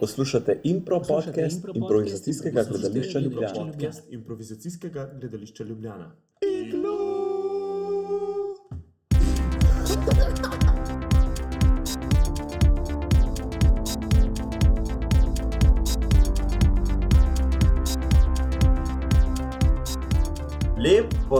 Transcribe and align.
Poslušate 0.00 0.60
impro 0.64 1.02
podcast 1.08 1.64
improvizacijskega 1.74 2.64
gledališča 2.70 3.18
Ljubljana. 3.18 3.54
Podcast 3.54 4.02
improvizacijskega 4.10 5.10
gledališča 5.20 5.64
Ljubljana. 5.64 6.10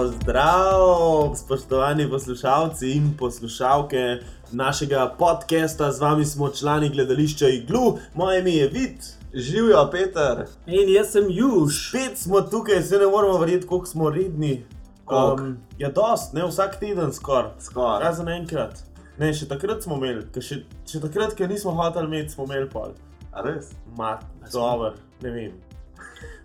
Lep 0.08 0.16
pozdrav, 0.16 1.34
spoštovani 1.36 2.10
poslušalci 2.10 2.90
in 2.90 3.16
poslušalke 3.18 4.20
našega 4.52 5.14
podcasta. 5.18 5.92
Z 5.92 6.00
vami 6.00 6.24
smo 6.24 6.48
člani 6.48 6.88
gledališča 6.88 7.48
Iglu, 7.48 7.98
moje 8.14 8.40
ime 8.40 8.50
je 8.50 8.68
Vid, 8.68 8.96
živijo 9.34 9.88
Peter. 9.92 10.46
In 10.66 10.94
jaz 10.94 11.10
sem 11.12 11.24
Juž. 11.28 11.88
Spet 11.88 12.18
smo 12.18 12.40
tukaj, 12.40 12.82
se 12.82 12.98
ne 12.98 13.06
moremo 13.06 13.38
verjeti, 13.38 13.66
koliko 13.66 13.86
smo 13.86 14.10
redni. 14.10 14.64
Koliko? 15.04 15.42
Um, 15.42 15.58
ja, 15.78 15.90
dost, 15.90 16.32
ne 16.32 16.46
vsak 16.46 16.80
teden 16.80 17.12
skoraj. 17.12 17.50
Skoraj. 17.60 18.00
Razen 18.04 18.28
enkrat. 18.28 18.84
Ne, 19.18 19.34
še 19.34 19.48
takrat 19.48 19.82
smo 19.82 20.00
imeli, 20.00 20.24
še, 20.40 20.62
še 20.88 21.04
takrat, 21.04 21.36
ker 21.36 21.48
nismo 21.48 21.76
hoteli 21.76 22.06
imeti, 22.06 22.32
smo 22.32 22.48
imeli 22.48 22.70
pol. 22.72 22.96
A 23.32 23.44
res? 23.44 23.74
Ma, 23.96 24.16
dober, 24.52 24.96
ne 25.22 25.30
vem. 25.30 25.56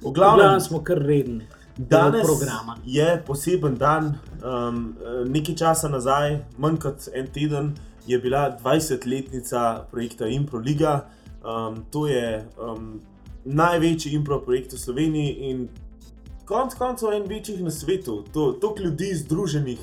V 0.02 0.12
Glavno 0.12 0.44
glavnem, 0.44 0.62
smo 0.62 0.84
kar 0.84 1.00
redni. 1.00 1.48
Danes 1.78 2.22
programa. 2.26 2.78
je 2.86 3.24
poseben 3.26 3.78
dan. 3.78 4.14
Um, 4.44 4.96
nekaj 5.26 5.56
časa 5.56 5.90
nazaj, 5.90 6.44
manj 6.58 6.78
kot 6.78 7.08
en 7.14 7.28
teden, 7.28 7.74
je 8.08 8.20
bila 8.20 8.58
20-letnica 8.64 9.86
projekta 9.92 10.28
Improliga. 10.28 11.06
Um, 11.44 11.86
to 11.92 12.08
je 12.08 12.46
um, 12.62 13.02
največji 13.46 14.14
impro 14.14 14.40
projekt 14.42 14.74
v 14.74 14.80
Sloveniji 14.80 15.50
in 15.50 15.68
konec 16.46 16.76
koncev 16.78 17.14
en 17.14 17.26
večjih 17.28 17.64
na 17.64 17.72
svetu. 17.72 18.24
To, 18.34 18.52
toliko 18.52 18.84
ljudi 18.84 19.16
združenih 19.16 19.80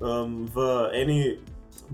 um, 0.00 0.48
v, 0.54 0.68
eni, 0.92 1.36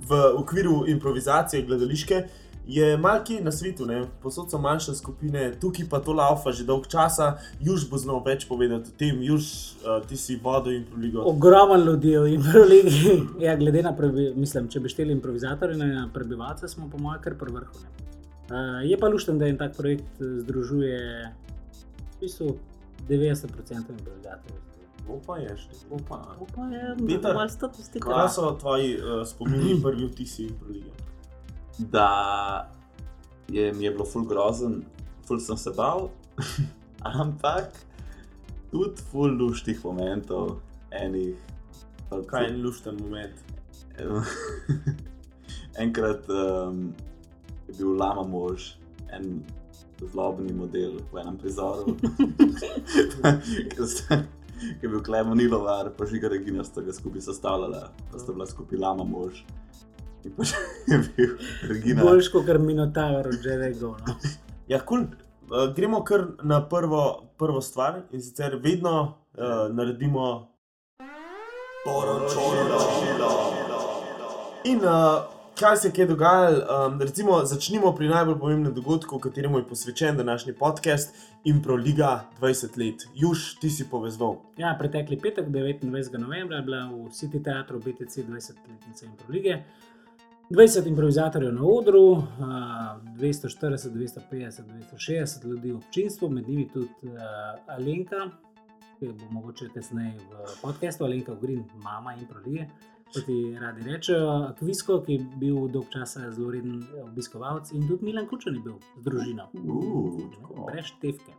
v 0.08 0.22
okviru 0.36 0.84
improvizacije 0.86 1.66
gledališke. 1.66 2.22
Je 2.70 2.96
malki 2.96 3.40
na 3.42 3.50
svetu, 3.52 3.86
ne? 3.86 4.04
posod 4.22 4.50
so 4.50 4.58
manjše 4.62 4.94
skupine, 4.94 5.48
tukaj 5.60 5.88
pa 5.90 5.98
to 5.98 6.12
laufa 6.14 6.52
že 6.54 6.64
dolg 6.64 6.86
časa. 6.86 7.32
Juž 7.58 7.88
bo 7.90 7.98
znal 7.98 8.22
več 8.22 8.46
povedati 8.46 8.92
o 8.92 8.98
tem, 8.98 9.18
Juž, 9.26 9.48
uh, 9.82 9.98
ti 10.06 10.16
si 10.16 10.36
vodo 10.38 10.70
in 10.70 10.84
proligo. 10.86 11.24
Ogromen 11.26 11.82
ljudi 11.82 12.14
v 12.18 12.36
improligi. 12.36 13.16
Ja, 13.44 13.56
glede 13.56 13.82
na, 13.82 13.90
prebi, 13.96 14.28
mislim, 14.36 14.68
če 14.70 14.84
bi 14.84 14.92
šteli 14.92 15.16
improvizatorje 15.16 15.80
na 15.80 16.06
prebivalce, 16.14 16.68
smo 16.70 16.86
po 16.92 17.02
mojem 17.02 17.22
kar 17.26 17.34
pri 17.40 17.58
vrhu. 17.58 17.82
Uh, 18.50 18.78
je 18.86 18.98
pa 18.98 19.10
lušten, 19.10 19.42
da 19.42 19.50
en 19.50 19.58
tak 19.58 19.74
projekt 19.76 20.22
eh, 20.22 20.38
združuje 20.44 20.98
v 21.26 22.22
bistvu 22.22 22.54
90% 23.08 23.98
improvizatorjev. 23.98 24.62
To 25.06 25.18
pa 25.26 25.42
je 25.42 25.54
še, 25.58 25.84
pa. 26.06 26.22
To 26.38 26.46
pa 26.54 26.70
je 26.70 26.96
Peter, 27.02 27.34
malo 27.34 27.50
statistika. 27.50 28.10
Kaj 28.14 28.34
so 28.38 28.54
tvoji 28.60 28.94
uh, 28.94 29.22
spomini, 29.26 29.74
prvi 29.82 30.06
vtisi 30.06 30.46
in 30.46 30.58
prolige? 30.60 31.09
Da 31.88 32.70
je 33.48 33.72
mi 33.72 33.84
je 33.84 33.90
bilo 33.90 34.04
ful 34.04 34.24
grozen, 34.24 34.82
ful 35.26 35.40
sem 35.40 35.56
se 35.56 35.70
bal, 35.76 36.08
ampak 37.20 37.72
tudi 38.70 39.02
ful 39.10 39.32
luštih 39.38 39.84
momentov, 39.84 40.60
enih. 40.90 41.36
Kaj 42.26 42.44
je 42.44 42.50
en 42.50 42.62
lušten 42.62 42.96
moment? 43.00 43.36
Enkrat 45.82 46.26
um, 46.28 46.92
je 47.68 47.74
bil 47.78 47.96
lama 47.96 48.22
mož, 48.26 48.74
en 49.14 49.42
zlobni 50.10 50.52
model 50.52 50.98
v 51.12 51.20
enem 51.22 51.36
prizoru. 51.38 51.94
Ki 54.60 54.82
je 54.82 54.88
bil 54.88 55.02
Klevo 55.02 55.34
Nilovar, 55.34 55.92
pa 55.96 56.06
žiga 56.06 56.28
Regina 56.28 56.64
sta 56.64 56.82
ga 56.84 56.92
skupaj 56.92 57.22
sestavljala, 57.24 57.88
pa 58.12 58.18
sta 58.18 58.32
bila 58.32 58.46
skupaj 58.46 58.78
lama 58.78 59.04
mož. 59.04 59.44
Je 60.24 60.98
bil 61.16 61.36
Regina. 61.68 62.02
Boljš 62.02 62.28
kot 62.28 62.48
Minotaur, 62.58 63.32
že 63.42 63.56
rego. 63.56 63.96
No. 64.06 64.14
Ja, 64.68 64.80
kul. 64.80 64.98
Cool. 64.98 65.28
Uh, 65.50 65.74
gremo 65.74 66.04
kar 66.04 66.20
na 66.42 66.68
prvo, 66.68 67.32
prvo 67.38 67.60
stvar 67.60 68.02
in 68.12 68.22
sicer 68.22 68.54
vedno 68.62 69.18
uh, 69.34 69.74
naredimo 69.74 70.52
poročilo. 71.84 72.78
In 74.64 74.76
uh, 74.76 75.24
kaj 75.58 75.76
se 75.76 75.90
je 75.96 76.06
dogajalo? 76.06 76.86
Um, 76.86 77.00
recimo, 77.00 77.44
začnimo 77.44 77.92
pri 77.96 78.08
najbolj 78.08 78.38
pomembnem 78.38 78.74
dogodku, 78.74 79.18
kateremu 79.18 79.58
je 79.58 79.68
posvečen 79.68 80.16
današnji 80.16 80.52
podcast 80.52 81.14
Impro 81.44 81.74
Liga 81.74 82.24
20 82.40 82.78
let. 82.78 83.08
Juž, 83.14 83.58
ti 83.60 83.70
si 83.70 83.88
povezal. 83.90 84.36
Ja, 84.56 84.76
pretekli 84.78 85.18
petek, 85.18 85.48
29. 85.48 86.18
novembra, 86.18 86.56
je 86.56 86.62
bila 86.62 86.84
v 86.86 87.10
City 87.10 87.42
Teatru 87.44 87.78
BTC 87.78 88.22
20-letnica 88.28 89.06
Improlige. 89.06 89.64
20 90.50 90.88
improvizatorjev 90.88 91.54
na 91.54 91.64
odru, 91.64 92.22
a, 92.40 92.98
240, 93.16 93.90
250, 93.90 94.62
260 94.92 95.46
ljudi 95.46 95.72
v 95.72 95.76
občinstvu, 95.76 96.30
med 96.30 96.48
njimi 96.48 96.68
tudi 96.68 96.90
Alenka, 97.66 98.30
ki 98.98 99.06
bo 99.06 99.30
mogoče 99.30 99.68
kasneje 99.74 100.16
v 100.18 100.56
podkastu, 100.62 101.04
Alenka 101.04 101.32
Ugrin, 101.32 101.64
mama 101.82 102.14
Improlige. 102.14 102.66
Kot 103.14 103.24
ti 103.26 103.56
radi 103.60 103.82
rečejo, 103.90 104.54
Kvisko, 104.58 105.00
ki 105.06 105.12
je 105.12 105.26
bil 105.36 105.68
dolg 105.68 105.86
časa 105.90 106.30
zelo 106.30 106.50
reden 106.50 106.82
obiskovalec, 107.02 107.72
in 107.72 107.86
tudi 107.88 108.04
Milan 108.04 108.26
Kučan 108.26 108.54
je 108.54 108.62
bil 108.66 108.76
z 108.98 109.06
družino. 109.06 109.48
Uh. 109.54 110.66
Brez 110.66 110.90
števke. 110.92 111.34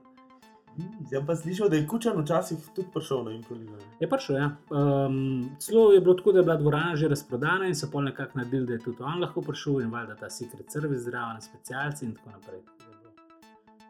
Ja, 1.12 1.20
pa 1.28 1.36
slišal, 1.36 1.70
da 1.70 1.76
je 1.76 1.88
Kučan 1.88 2.22
včasih 2.22 2.58
tudi 2.76 2.88
prišel 2.94 3.24
na 3.24 3.32
Impro 3.32 3.56
Ligo. 3.56 3.76
Je 4.00 4.10
prišel, 4.10 4.36
ja. 4.36 4.52
Um, 4.70 5.50
celo 5.60 5.92
je 5.92 6.02
bilo 6.02 6.14
tako, 6.14 6.32
da 6.32 6.40
je 6.40 6.44
bila 6.44 6.56
dvorana 6.56 6.96
že 6.96 7.08
razprodana 7.08 7.68
in 7.68 7.76
so 7.76 7.90
pol 7.92 8.04
nekako 8.04 8.40
naredili, 8.40 8.68
da 8.68 8.74
je 8.74 8.80
tudi 8.80 9.04
on 9.04 9.20
lahko 9.22 9.42
prišel 9.42 9.82
in 9.82 9.92
valjda 9.92 10.16
ta 10.16 10.30
secret 10.30 10.72
service 10.72 11.04
zraven, 11.04 11.42
specialci 11.42 12.06
in 12.06 12.16
tako 12.16 12.30
naprej. 12.30 12.62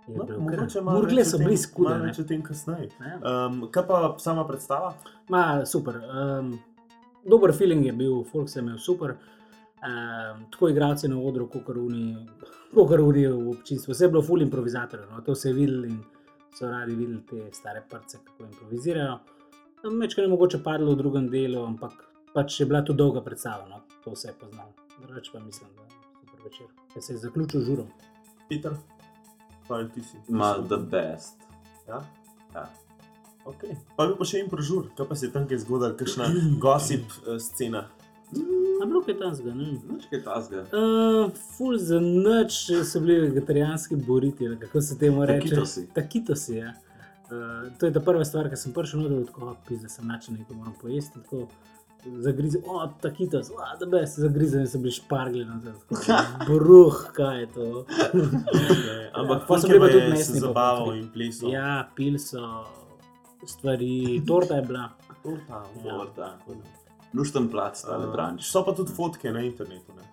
No, 0.07 0.23
o 0.23 1.25
so 1.25 1.37
bili 1.37 1.57
skude. 1.57 1.89
Malo 1.89 2.03
več 2.03 2.19
o 2.19 2.23
tem 2.23 2.41
kasneje. 2.43 2.89
Ne. 2.99 3.17
Um, 3.21 3.67
kaj 3.71 3.85
pa 3.87 3.99
sama 4.19 4.45
predstava? 4.47 4.95
Ma, 5.29 5.65
super. 5.65 6.01
Um, 6.01 6.55
dober 7.29 7.53
feeling 7.53 7.85
je 7.85 7.93
bil, 7.93 8.23
folk 8.31 8.49
se 8.49 8.59
je 8.59 8.63
imel 8.63 8.79
super. 8.81 9.15
Um, 9.81 10.47
tako 10.51 10.69
igravci 10.69 11.07
na 11.07 11.19
odru, 11.21 11.47
kot 11.49 11.63
karuni, 11.65 12.15
v 12.73 13.49
občinstvu. 13.53 13.93
Vse 13.93 14.05
je 14.05 14.09
bilo 14.09 14.23
full 14.25 14.41
improvizatorjev, 14.41 15.09
no? 15.11 15.21
to 15.21 15.35
se 15.35 15.49
je 15.49 15.53
videlo 15.53 15.85
in 15.85 16.01
so 16.53 16.69
radi 16.71 16.95
videli 16.95 17.21
te 17.29 17.49
stare 17.53 17.83
prce, 17.89 18.19
kako 18.25 18.43
improvizirajo. 18.43 19.19
Mečkaj 19.91 20.23
je 20.23 20.29
mogoče 20.29 20.63
padlo 20.63 20.93
v 20.93 20.97
drugem 20.97 21.29
delu, 21.29 21.63
ampak 21.65 21.93
pač 22.33 22.59
je 22.59 22.65
bila 22.65 22.83
tu 22.85 22.93
dolga 22.93 23.21
predstava, 23.21 23.67
no? 23.69 23.81
to 24.03 24.11
vse 24.11 24.27
je 24.29 24.33
poznal. 24.39 24.69
Drugače 25.01 25.31
pa 25.33 25.39
mislim, 25.39 25.69
da 25.75 25.83
je 25.83 25.89
super 26.19 26.43
večer. 26.43 26.67
Ker 26.93 27.03
se 27.03 27.13
je 27.13 27.17
zaključil 27.17 27.61
žurom. 27.61 27.87
Peter, 28.49 28.75
kaj 29.67 29.89
ti 29.95 30.03
si? 30.03 30.17
Ma 30.27 30.53
the 30.67 30.77
best. 30.77 31.41
Ja? 31.87 32.03
Ja. 32.55 32.69
Okay. 33.45 33.73
Pa 33.97 34.05
bi 34.05 34.13
pa 34.19 34.25
še 34.27 34.43
en 34.43 34.49
prožur, 34.51 34.91
kaj 34.97 35.07
pa 35.09 35.17
se 35.17 35.25
je 35.25 35.33
tam 35.33 35.47
kaj 35.49 35.63
zgodilo, 35.63 35.95
kakšna 35.97 36.29
gossip 36.63 37.09
uh, 37.25 37.39
scena. 37.41 37.87
A 38.81 38.85
bilo 38.85 39.01
kaj 39.05 39.15
ne 39.15 39.31
vem. 39.43 39.57
Nič 39.93 40.05
kaj 40.09 40.23
tasga. 40.25 40.63
Uh, 40.73 41.31
ful 41.57 41.77
za 41.77 41.99
noč 42.01 42.63
so 42.83 42.99
bili 42.99 43.19
vegetarijanski 43.27 43.95
boriti, 43.95 44.49
kako 44.61 44.81
se 44.81 44.97
temu 44.99 45.25
reče. 45.25 45.49
Takitosi. 45.49 45.87
Takitosi, 45.93 46.55
ja. 46.55 46.73
Uh, 47.31 47.69
to 47.79 47.85
je 47.85 47.93
ta 47.93 47.99
prva 47.99 48.25
stvar, 48.25 48.49
ki 48.49 48.57
sem 48.59 48.73
prišel 48.73 49.03
noter, 49.05 49.27
tako 49.29 49.53
pisa 49.67 49.89
sem 49.89 50.07
načel 50.07 50.35
nekaj 50.39 50.57
moram 50.57 50.73
pojesti. 50.81 51.19
Tako, 51.21 51.47
Zagrizel, 52.01 52.61
o, 52.65 52.87
takitos, 53.01 53.51
o, 53.53 53.61
da 53.79 53.85
bi 53.85 54.07
se 54.07 54.21
zagrizel, 54.21 54.63
in 54.65 54.67
so 54.67 54.79
bili 54.81 54.91
špargli. 54.91 55.45
No, 55.45 55.59
tako, 55.61 56.01
Bruh, 56.47 56.97
kaj 57.13 57.39
je 57.39 57.47
to. 57.53 57.85
Ampak 59.21 59.45
pa 59.47 59.59
sem 59.61 59.69
bil 59.69 59.85
tudi 59.85 60.09
mesni 60.09 60.39
zabaval 60.41 60.85
popotki. 60.85 60.99
in 60.99 61.11
plesal. 61.13 61.51
ja, 61.53 61.75
pil 61.95 62.17
so 62.19 62.65
stvari, 63.45 64.21
torta 64.27 64.57
je 64.57 64.65
bila. 64.65 64.89
Torta, 65.23 65.61
Ja. 65.85 65.97
Torta. 65.97 66.37
Lušten 67.13 67.49
plac, 67.49 67.81
tale 67.81 68.05
Uh, 68.05 68.11
branč. 68.11 68.43
so 68.43 68.63
pa 68.63 68.71
tudi 68.71 68.91
fotke 68.91 69.31
na 69.31 69.41
internetu. 69.41 69.91
Ne? 69.93 70.03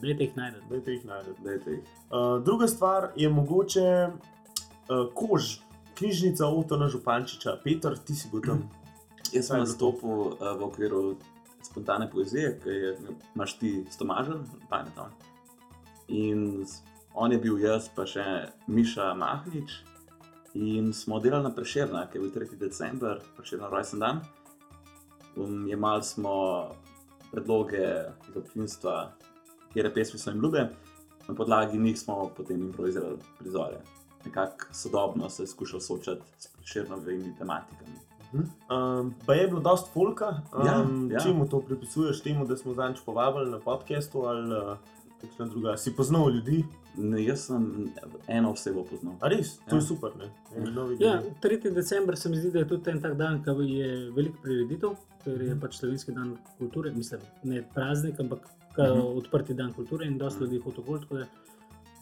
Dajte 0.00 0.22
jih 0.22 0.36
najdete. 0.36 0.64
Dajte 0.70 0.90
jih 0.90 1.04
najdete. 1.04 1.70
Uh, 2.08 2.42
druga 2.42 2.66
stvar 2.66 3.10
je 3.16 3.28
mogoče 3.28 4.08
uh, 4.08 5.06
kož, 5.14 5.58
knjižnica 5.94 6.46
Otona 6.46 6.88
Župančiča. 6.88 7.58
Peter, 7.64 7.98
ti 7.98 8.14
si 8.14 8.28
bil 8.28 8.40
tam. 8.42 8.64
Jaz 9.32 9.46
sem 9.46 9.60
nastopil 9.60 10.10
uh, 10.10 10.56
v 10.56 10.62
okviru 10.62 11.02
spontane 11.62 12.10
poezije, 12.10 12.58
ki 12.58 12.68
je 12.70 12.96
imaš 13.34 13.54
ti 13.54 13.84
stomažen, 13.88 14.40
pametam. 14.68 15.12
In 16.08 16.64
s- 16.66 16.82
on 17.14 17.32
je 17.32 17.38
bil 17.38 17.58
jaz, 17.58 17.86
pa 17.88 18.02
še 18.04 18.24
Miša 18.66 19.14
Mahnič. 19.14 19.70
In 20.54 20.92
smo 20.92 21.16
delali 21.18 21.44
na 21.44 21.50
Prešerna, 21.50 22.06
ki 22.06 22.18
je 22.18 22.22
bil 22.22 22.32
3. 22.32 22.58
december, 22.58 23.20
Prešerna 23.36 23.68
rojsten 23.68 24.00
dan. 24.00 24.20
Um, 25.36 25.68
jemali 25.68 26.02
smo 26.02 26.66
predloge 27.32 27.86
iz 28.28 28.36
občinstva, 28.36 29.12
kjer 29.72 29.94
pesmi 29.94 30.18
so 30.18 30.30
jim 30.30 30.40
ljube. 30.42 30.68
na 31.28 31.34
podlagi 31.34 31.78
njih 31.78 32.00
smo 32.00 32.30
potem 32.36 32.60
improvizirali 32.60 33.16
prizore. 33.38 33.76
Nekako 34.24 34.66
sodobno 34.72 35.30
se 35.30 35.42
je 35.42 35.46
skušal 35.46 35.80
soočati 35.80 36.22
s 36.38 36.48
širnovimi 36.64 37.36
tematikami. 37.38 37.96
Um, 38.32 39.14
pa 39.26 39.34
je 39.34 39.48
bilo 39.48 39.60
dosta 39.60 39.90
folka. 39.92 40.28
Um, 40.28 40.66
Ja, 40.66 40.72
ja, 40.72 41.14
ja. 41.14 41.20
Čemu 41.20 41.48
to 41.48 41.60
pripisuješ 41.60 42.22
temu, 42.22 42.46
da 42.46 42.56
smo 42.56 42.74
zanj 42.74 42.94
povabili 43.06 43.50
na 43.50 43.58
podkastu 43.58 44.22
ali 44.22 44.56
uh, 44.56 44.76
kakšna 45.22 45.46
druga? 45.46 45.76
Si 45.76 45.92
poznal 45.92 46.30
ljudi? 46.30 46.64
Ne, 46.96 47.22
jaz 47.22 47.40
sem 47.40 47.88
eno 48.28 48.50
osebo 48.50 48.84
poznal. 48.84 49.14
A 49.20 49.28
res, 49.28 49.54
to 49.60 49.64
Ja. 49.70 49.76
je 49.76 49.82
super. 49.82 50.10
Ne? 50.16 50.28
Ja, 50.54 50.64
ljudje. 50.82 51.12
3. 51.40 51.70
december 51.72 52.16
se 52.16 52.28
mi 52.28 52.36
zdi, 52.36 52.50
da 52.50 52.58
je 52.58 52.68
tudi 52.68 52.90
en 52.90 53.00
tak 53.00 53.14
dan, 53.14 53.42
ko 53.44 53.50
je 53.62 53.88
veliko 54.10 54.36
prireditev, 54.42 54.90
ker 55.24 55.40
je 55.42 55.56
pač 55.56 55.76
slovenski 55.76 56.12
dan 56.12 56.34
kulture, 56.58 56.92
mislim, 56.92 57.20
ne 57.44 57.62
praznik, 57.64 58.20
ampak 58.20 58.40
ka, 58.74 58.82
Mhm. 58.84 59.00
odprti 59.16 59.54
dan 59.54 59.72
kulture 59.72 60.06
in 60.06 60.18
dosta 60.18 60.40
ljudi 60.40 60.58
hoče 60.60 60.82
gol, 60.82 60.98
tako 60.98 61.14
da 61.14 61.26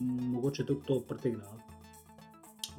m, 0.00 0.06
mogoče 0.30 0.64
tudi 0.64 0.80
to 0.86 1.00
pretegne. 1.02 1.44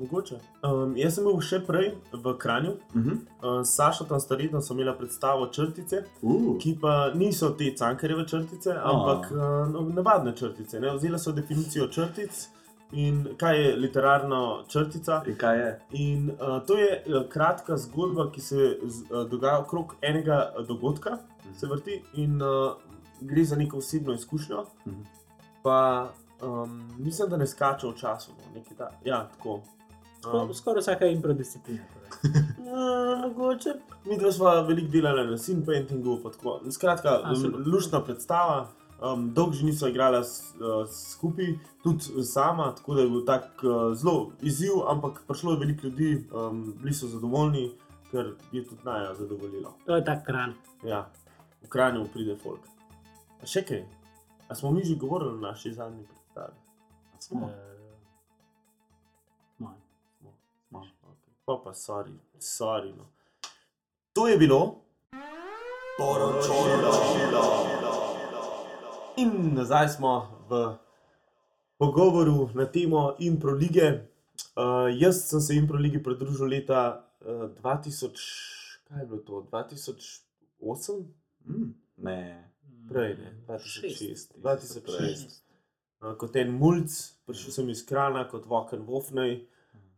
Mogoče. 0.02 0.36
Um, 0.66 0.96
jaz 0.98 1.16
sem 1.16 1.26
bil 1.28 1.42
še 1.46 1.60
prej 1.66 1.92
v 2.14 2.34
Kranju. 2.38 2.72
Uh 2.72 3.02
-huh. 3.02 3.18
Uh, 3.18 3.62
s 3.64 3.76
Sašo 3.76 4.06
tam 4.10 4.20
staredno 4.20 4.62
sem 4.62 4.80
imela 4.80 4.96
predstavo 4.98 5.48
črtice, 5.48 6.04
uh, 6.22 6.58
ki 6.60 6.78
pa 6.82 7.12
niso 7.14 7.50
te 7.50 7.76
cankareve 7.78 8.28
črtice, 8.28 8.74
ampak 8.84 9.32
uh, 9.32 9.94
navadne 9.94 10.36
črtice. 10.36 10.80
Ne? 10.80 10.96
Vzela 10.96 11.18
so 11.18 11.32
definicijo 11.32 11.88
črtic 11.88 12.48
in 12.92 13.28
kaj 13.38 13.64
je 13.64 13.76
literarna 13.76 14.64
črtica. 14.68 15.24
in 15.28 15.36
kaj 15.36 15.60
je? 15.60 15.80
In 15.92 16.30
uh, 16.32 16.66
to 16.66 16.78
je 16.78 17.04
uh, 17.08 17.30
kratka 17.30 17.78
zgodba, 17.78 18.32
ki 18.32 18.42
se 18.42 18.78
z, 18.84 19.02
uh, 19.02 19.30
dogaja 19.30 19.60
okrog 19.60 19.96
enega 20.02 20.54
uh, 20.60 20.68
dogodka, 20.68 21.18
se 21.58 21.68
vrti 21.68 22.02
in 22.14 22.42
uh, 22.42 22.74
gre 23.22 23.44
za 23.44 23.56
neko 23.56 23.78
osebno 23.78 24.14
izkušnjo. 24.14 24.66
Mhm. 24.88 25.02
Pa 25.64 26.10
um, 26.42 26.90
mislim, 26.98 27.30
da 27.30 27.38
ne 27.38 27.48
skače 27.48 27.88
v 27.88 27.94
času. 27.96 28.32
No, 28.32 28.60
nekaj 28.60 28.78
ta, 28.78 28.90
ja, 29.06 29.30
tako. 29.38 29.62
Um, 30.24 30.54
Skoraj 30.54 30.82
vsaka 30.82 31.06
improdisciplina. 31.08 31.84
torej. 31.88 32.34
Ja, 32.64 32.84
mogoče. 33.28 33.70
Mi 34.06 34.18
dva 34.18 34.32
smo 34.32 34.46
veliko 34.62 34.88
delali 34.90 35.26
na 35.26 35.38
scene 35.38 35.66
paintingu. 35.66 36.20
pa 36.24 36.30
tako. 36.30 36.60
Skratka, 36.70 37.20
A, 37.24 37.36
super. 37.36 37.60
l- 37.60 37.68
luštna 37.68 38.00
predstava. 38.02 38.68
Um, 39.04 39.32
dolgo 39.32 39.52
že 39.52 39.66
niso 39.66 39.88
igrala 39.88 40.24
s- 40.24 40.54
uh, 40.56 40.86
skupaj, 40.88 41.46
tudi 41.84 42.04
sama, 42.24 42.72
tako 42.72 42.94
da 42.94 43.02
je 43.02 43.10
bil 43.10 43.26
tak 43.26 43.44
uh, 43.60 43.72
zelo 43.94 44.14
izziv, 44.42 44.72
ampak 44.88 45.24
prišlo 45.28 45.52
je 45.52 45.60
veliko 45.60 45.88
ljudi, 45.88 46.10
um, 46.32 46.74
bili 46.78 46.94
so 46.94 47.08
zadovoljni, 47.08 47.72
ker 48.12 48.26
je 48.52 48.62
tudi 48.64 48.82
naj 48.86 49.16
zadovoljilo. 49.16 49.74
To 49.86 49.96
je 49.96 50.06
tak 50.06 50.26
kran. 50.26 50.54
Ja, 50.84 51.10
v 51.64 51.68
Kranju 51.68 52.06
pride 52.06 52.38
folk. 52.38 52.62
A 53.42 53.46
še 53.46 53.64
kaj? 53.64 53.82
A 54.48 54.56
smo 54.56 54.72
mi 54.72 54.84
že 54.84 54.96
govorili 54.96 55.32
o 55.32 55.42
naši 55.42 55.74
zadnji 55.74 56.06
predstavi? 56.06 56.54
Smo. 57.20 57.50
Eh, 57.50 57.81
Pa 61.52 61.58
pa, 61.58 61.74
sorry, 61.74 62.14
sorry. 62.40 62.94
No. 62.96 63.12
To 64.14 64.28
je 64.28 64.38
bilo. 64.38 64.76
In 69.18 69.52
nazaj 69.56 69.90
smo 69.90 70.32
v 70.50 70.78
pogovoru 71.78 72.50
na 72.56 72.66
temo 72.72 73.16
Impro 73.20 73.52
lige. 73.52 74.08
Uh, 74.56 74.88
jaz 74.96 75.28
sem 75.28 75.42
se 75.42 75.56
Impro 75.56 75.78
ligi 75.78 76.00
pridružil 76.04 76.48
leta 76.48 77.04
uh, 77.20 77.52
2000, 77.60 78.16
kaj 78.88 79.00
je 79.00 79.06
bilo 79.06 79.20
to? 79.20 79.48
2008? 79.52 81.04
Mm, 81.46 81.74
ne. 81.98 82.52
Prej, 82.88 83.18
ne, 83.18 83.60
Šest. 83.60 84.36
2006. 84.40 84.88
2006. 84.88 85.42
Uh, 86.00 86.16
kot 86.16 86.36
en 86.36 86.56
mulj, 86.56 86.88
prišel 87.28 87.52
sem 87.52 87.70
iz 87.70 87.84
Krana 87.86 88.24
kot 88.32 88.48
Voken 88.48 88.88
Wofnej. 88.88 89.52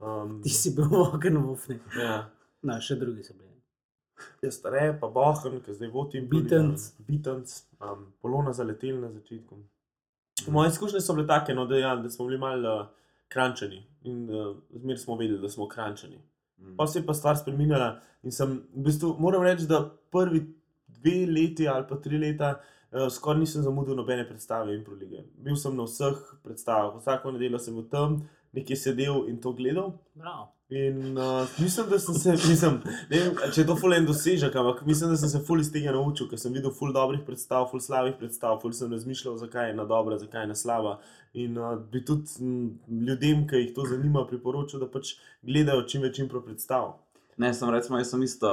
Um, 0.03 0.41
Ti 0.43 0.49
si 0.49 0.73
bil 0.75 0.89
voken 0.91 1.37
v 1.37 1.51
ufni. 1.51 1.77
ja, 1.99 2.29
No, 2.63 2.75
še 2.79 2.95
drugi 2.99 3.23
so 3.23 3.33
bili. 3.35 3.49
jaz 4.43 4.57
stare, 4.59 4.97
pa 4.99 5.07
Bohen, 5.11 5.61
ki 5.63 5.73
zdaj 5.75 5.89
vodim. 5.91 6.27
Beatles. 6.31 6.89
Beatles, 7.07 7.63
um, 7.81 8.05
polona 8.21 8.53
zaletel 8.53 8.99
na 9.01 9.09
začetku. 9.11 9.57
Moje 10.51 10.69
izkušnje 10.69 11.01
so 11.01 11.15
bile 11.15 11.27
take, 11.27 11.53
no, 11.55 11.65
da, 11.67 11.77
ja, 11.77 11.95
da 11.95 12.09
smo 12.09 12.25
bili 12.27 12.37
malo 12.39 12.75
uh, 12.81 12.87
krančani 13.31 13.81
in 14.03 14.29
uh, 14.29 14.55
zmeraj 14.75 14.97
smo 14.97 15.15
vedeli, 15.19 15.39
da 15.41 15.49
smo 15.49 15.67
krančani. 15.67 16.19
Mm. 16.59 16.75
Pa 16.77 16.87
se 16.87 16.99
je 16.99 17.05
pa 17.05 17.13
stvar 17.13 17.37
spremenila 17.37 17.99
in 18.23 18.31
sem, 18.31 18.61
v 18.75 18.83
bistvu, 18.87 19.15
moram 19.19 19.43
reči, 19.43 19.67
da 19.67 19.81
prvi 20.11 20.43
dve 20.87 21.25
leti 21.27 21.67
ali 21.67 21.85
pa 21.89 21.95
tri 21.97 22.17
leta 22.17 22.53
uh, 22.57 23.07
skoraj 23.11 23.39
nisem 23.39 23.63
zamudil 23.63 23.95
nobene 23.95 24.27
predstave 24.27 24.75
in 24.75 24.83
prolige. 24.83 25.23
Bil 25.35 25.55
sem 25.59 25.75
na 25.75 25.83
vseh 25.83 26.15
predstavah, 26.43 26.95
vsako 26.99 27.35
nedeljo 27.35 27.59
sem 27.59 27.75
bil 27.75 27.87
tam, 27.91 28.21
nekje 28.53 28.77
sedel 28.77 29.25
in 29.29 29.39
to 29.41 29.53
gledal. 29.53 29.97
Bravo. 30.15 30.51
In 30.69 31.17
uh, 31.17 31.47
mislim, 31.59 31.89
da 31.89 31.99
sem 31.99 32.15
se, 32.15 32.31
mislim, 32.51 32.79
ne 33.09 33.19
vem, 33.19 33.35
če 33.53 33.61
je 33.61 33.67
to 33.67 33.75
fulen 33.77 34.07
dosežek, 34.07 34.55
ampak 34.57 34.81
mislim, 34.87 35.11
da 35.11 35.17
sem 35.21 35.29
se 35.29 35.41
ful 35.45 35.61
iz 35.61 35.69
tega 35.73 35.91
naučil, 35.93 36.29
ker 36.31 36.39
sem 36.41 36.53
videl 36.55 36.73
ful 36.73 36.93
dobrih 36.95 37.21
predstav, 37.27 37.67
ful 37.69 37.81
slabih 37.83 38.15
predstav, 38.17 38.57
ful 38.61 38.73
sem 38.73 38.91
razmišljal, 38.93 39.37
zakaj 39.41 39.69
je 39.69 39.75
na 39.77 39.85
dobra, 39.89 40.17
zakaj 40.21 40.47
je 40.47 40.51
na 40.53 40.57
slaba. 40.57 40.95
In 41.37 41.59
uh, 41.61 41.75
bi 41.91 42.01
tudi 42.05 42.41
m, 42.41 42.55
ljudem, 43.09 43.45
ki 43.49 43.61
jih 43.61 43.75
to 43.75 43.85
zanima, 43.89 44.25
priporočil, 44.29 44.81
da 44.81 44.89
pač 44.89 45.15
gledajo 45.45 45.85
čim 45.89 46.05
več 46.07 46.23
impro 46.23 46.41
predstav. 46.45 46.95
Ne, 47.37 47.53
sem 47.53 47.69
recimo, 47.73 48.01
jaz 48.01 48.13
sem 48.13 48.25
isto 48.25 48.49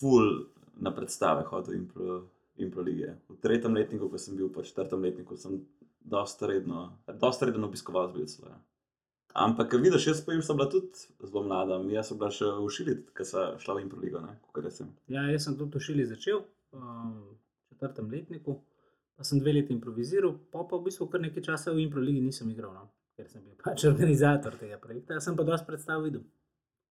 full 0.00 0.48
na 0.82 0.92
predstave 0.92 1.46
hodil 1.48 1.78
impro, 1.78 2.22
impro 2.60 2.84
lige. 2.84 3.14
V 3.30 3.38
tretjem 3.40 3.76
letniku, 3.76 4.10
ko 4.12 4.20
sem 4.20 4.36
bil, 4.36 4.52
pa 4.52 4.60
v 4.60 4.68
četrtem 4.68 5.04
letniku, 5.04 5.40
sem 5.40 5.60
dosta 6.04 6.46
redno, 6.46 6.98
dosta 7.20 7.46
redno 7.46 7.66
obiskoval 7.66 8.10
zbirstvo. 8.10 8.48
Ja. 8.48 8.58
Ampak, 9.32 9.72
vidiš, 9.80 10.06
jaz 10.06 10.24
pa 10.24 10.36
sem 10.42 10.56
bila 10.56 10.68
tudi 10.70 10.92
zelo 11.24 11.42
mlada, 11.42 11.78
jaz 11.88 12.10
sem 12.10 12.18
bila 12.20 12.28
še 12.30 12.50
v 12.52 12.68
šili, 12.76 12.96
ko 13.16 13.24
sem 13.24 13.60
šla 13.62 13.78
v 13.78 13.84
impro 13.86 14.00
ligo, 14.02 14.20
ne, 14.20 14.34
kot 14.52 14.68
sem. 14.72 14.90
Ja, 15.08 15.24
jaz 15.32 15.46
sem 15.48 15.56
tudi 15.56 15.78
v 15.78 15.84
šili 15.86 16.04
začel, 16.08 16.42
um, 16.76 17.14
v 17.72 17.72
četrtem 17.72 18.10
letniku, 18.12 18.58
pa 19.16 19.24
sem 19.24 19.40
dve 19.40 19.56
leti 19.56 19.72
improviziral, 19.72 20.34
pa, 20.52 20.66
pa 20.68 20.76
v 20.76 20.90
bistvu 20.90 21.08
kar 21.08 21.24
nekaj 21.24 21.46
časa 21.48 21.72
v 21.72 21.86
improligi 21.86 22.20
nisem 22.20 22.50
igral, 22.52 22.74
no, 22.76 22.90
ker 23.16 23.30
sem 23.30 23.40
bil 23.40 23.56
pač 23.64 23.86
organizator 23.92 24.58
tega 24.60 24.76
projekta. 24.82 25.16
Jaz 25.16 25.30
sem 25.30 25.38
pa 25.38 25.48
dosti 25.48 25.70
predstav 25.70 26.04
videl. 26.04 26.26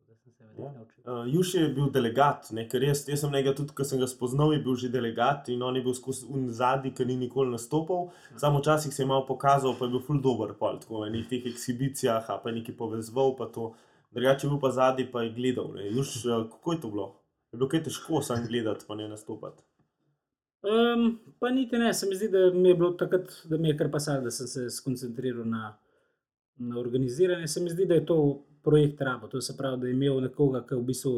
Tako 0.01 0.09
da 0.09 0.17
sem 0.17 0.33
se 0.33 0.43
veliko 0.47 0.50
Ja. 0.61 0.71
Uh, 1.05 1.33
Juž 1.33 1.53
je 1.55 1.67
bil 1.73 1.89
delegat, 1.93 2.51
ne, 2.55 2.67
ker 2.69 2.83
jaz, 2.85 3.03
jaz 3.09 3.23
sem 3.23 3.31
njega 3.33 3.53
tudi, 3.57 3.73
ko 3.77 3.85
sem 3.87 3.99
ga 4.01 4.07
spoznal, 4.09 4.53
je 4.53 4.61
bil 4.65 4.75
že 4.77 4.89
delegat 4.93 5.49
in 5.49 5.63
on 5.65 5.75
je 5.75 5.83
bil 5.85 5.95
skozi 5.97 6.27
zadnji, 6.57 6.93
ki 6.97 7.07
ni 7.09 7.15
nikoli 7.23 7.51
nastopil. 7.55 8.11
Samo 8.37 8.59
včasih 8.59 8.93
se 8.93 9.03
je 9.03 9.07
malo 9.09 9.25
pokazal, 9.25 9.73
pa 9.79 9.87
je 9.87 9.95
bil 9.95 10.03
ful 10.05 10.21
dober, 10.21 10.53
pol, 10.59 10.77
tako 10.83 11.01
v 11.01 11.09
nekih 11.15 11.29
teh 11.31 11.49
ekshibicijah, 11.53 12.29
pa 12.43 12.53
nekaj 12.53 12.77
povezval, 12.77 13.35
pa 13.39 13.49
to. 13.49 13.71
Drugače 14.11 14.47
je 14.47 14.51
bil 14.51 14.61
pa 14.61 14.71
zadnji, 14.75 15.07
pa 15.11 15.23
je 15.25 15.33
gledal. 15.35 15.73
ne. 15.75 15.89
Juž, 15.89 16.15
uh, 16.25 16.45
kako 16.51 16.77
je 16.77 16.81
to 16.85 16.93
bilo? 16.93 17.09
Je 17.51 17.57
bilo 17.57 17.69
kaj 17.69 17.83
težko 17.83 18.21
sam 18.21 18.45
gledati, 18.47 18.85
pa 18.87 18.95
ne 18.95 19.07
nastopati. 19.09 19.63
Um, 20.61 21.19
pa 21.39 21.49
niti 21.49 21.77
ne, 21.77 21.93
se 21.93 22.05
mi 22.05 22.15
zdi, 22.15 22.27
da 22.29 22.51
mi 22.53 22.69
je 22.69 22.75
bilo 22.75 22.91
takrat, 22.91 23.31
da 23.45 23.57
mi 23.57 23.67
je 23.67 23.77
kar 23.77 23.89
pasalo, 23.91 24.21
da 24.21 24.31
sem 24.31 24.47
se 24.47 24.69
skoncentriral 24.69 25.47
na, 25.49 25.77
na 26.57 26.79
organiziranje. 26.79 27.47
Se 27.47 27.61
mi 27.61 27.69
zdi, 27.69 27.85
da 27.85 27.97
je 27.97 28.05
to 28.05 28.17
projekt 28.63 29.01
rabo. 29.01 29.27
To 29.27 29.41
se 29.41 29.57
pravi, 29.57 29.81
da 29.81 29.87
je 29.87 29.93
imel 29.95 30.21
nekoga, 30.21 30.63
ki 30.67 30.79
v 30.79 30.85
bistvu 30.87 31.13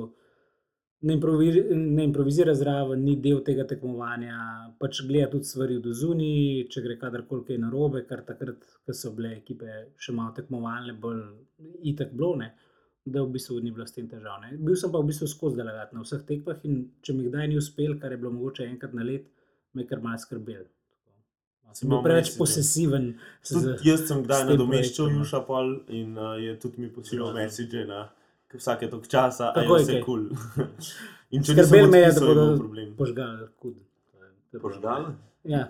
ne, 1.03 1.13
improvi, 1.13 1.49
ne 1.75 2.03
improvizira 2.03 2.53
zraven, 2.55 3.03
ni 3.03 3.15
del 3.21 3.41
tega 3.43 3.65
tekmovanja, 3.69 4.37
pač 4.79 5.01
gleda 5.07 5.29
tudi 5.31 5.49
stvari 5.49 5.79
od 5.79 5.89
zunaj, 6.01 6.67
če 6.73 6.83
gre 6.85 6.99
kadarkoli 7.01 7.47
kaj 7.49 7.59
narobe, 7.65 8.03
kar 8.09 8.23
takrat, 8.27 8.63
ko 8.85 8.95
so 8.97 9.11
bile 9.17 9.33
ekipe 9.37 9.79
še 9.99 10.15
malo 10.15 10.35
tekmovalne, 10.37 10.95
bolj 10.99 11.25
itak 11.93 12.15
blone. 12.15 12.53
Da 13.03 13.19
v 13.19 13.33
bistvu 13.33 13.57
ni 13.59 13.73
bilo 13.75 13.83
s 13.83 13.91
tem 13.91 14.05
težav. 14.07 14.37
Ne. 14.39 14.53
Bil 14.63 14.77
sem 14.79 14.91
pa 14.91 15.01
v 15.01 15.09
bistvu 15.09 15.27
skozi 15.27 15.59
delegat 15.59 15.91
na 15.91 16.05
vseh 16.05 16.21
tekmah 16.23 16.61
in 16.69 16.77
če 17.03 17.11
mi 17.17 17.25
kdaj 17.27 17.49
ni 17.51 17.57
uspel, 17.59 17.97
kar 17.99 18.15
je 18.15 18.19
bilo 18.21 18.31
mogoče 18.31 18.63
enkrat 18.63 18.95
na 18.95 19.03
let, 19.03 19.25
me 19.75 19.83
je 19.83 19.89
kar 19.89 19.99
malce 19.99 20.23
skrbel. 20.23 20.63
Sem 21.73 21.89
bil 21.89 22.01
preveč 22.05 22.27
message. 22.27 22.39
posesiven. 22.39 23.07
Tudi 23.49 23.89
jaz 23.89 24.05
sem 24.07 24.23
kdaj 24.23 24.45
nadomeščal 24.51 25.07
projektom, 25.07 25.13
no. 25.13 25.23
Juša 25.23 25.41
pol 25.47 25.71
in 25.89 26.17
uh, 26.17 26.35
je 26.41 26.57
tudi 26.61 26.83
mi 26.83 26.91
pošiljal 26.93 27.31
Grozno. 27.31 27.41
message 27.41 27.85
na 27.89 28.03
vsake 28.53 28.89
tok 28.89 29.07
časa, 29.09 29.51
a 29.55 29.63
je 29.65 29.79
vse 29.81 30.01
kul. 30.05 30.27
in 31.33 31.41
če 31.45 31.55
Skrbel 31.55 31.87
nisem 31.87 31.91
me 31.91 32.03
je, 32.03 32.11
da 32.13 32.25
bodo 32.25 32.45
bil 32.47 32.59
problem. 32.61 32.91
Požgal, 32.99 33.39
kud. 33.59 33.79
To 34.53 34.59
to 34.59 34.61
Požgal? 34.61 35.07
Ja, 35.49 35.65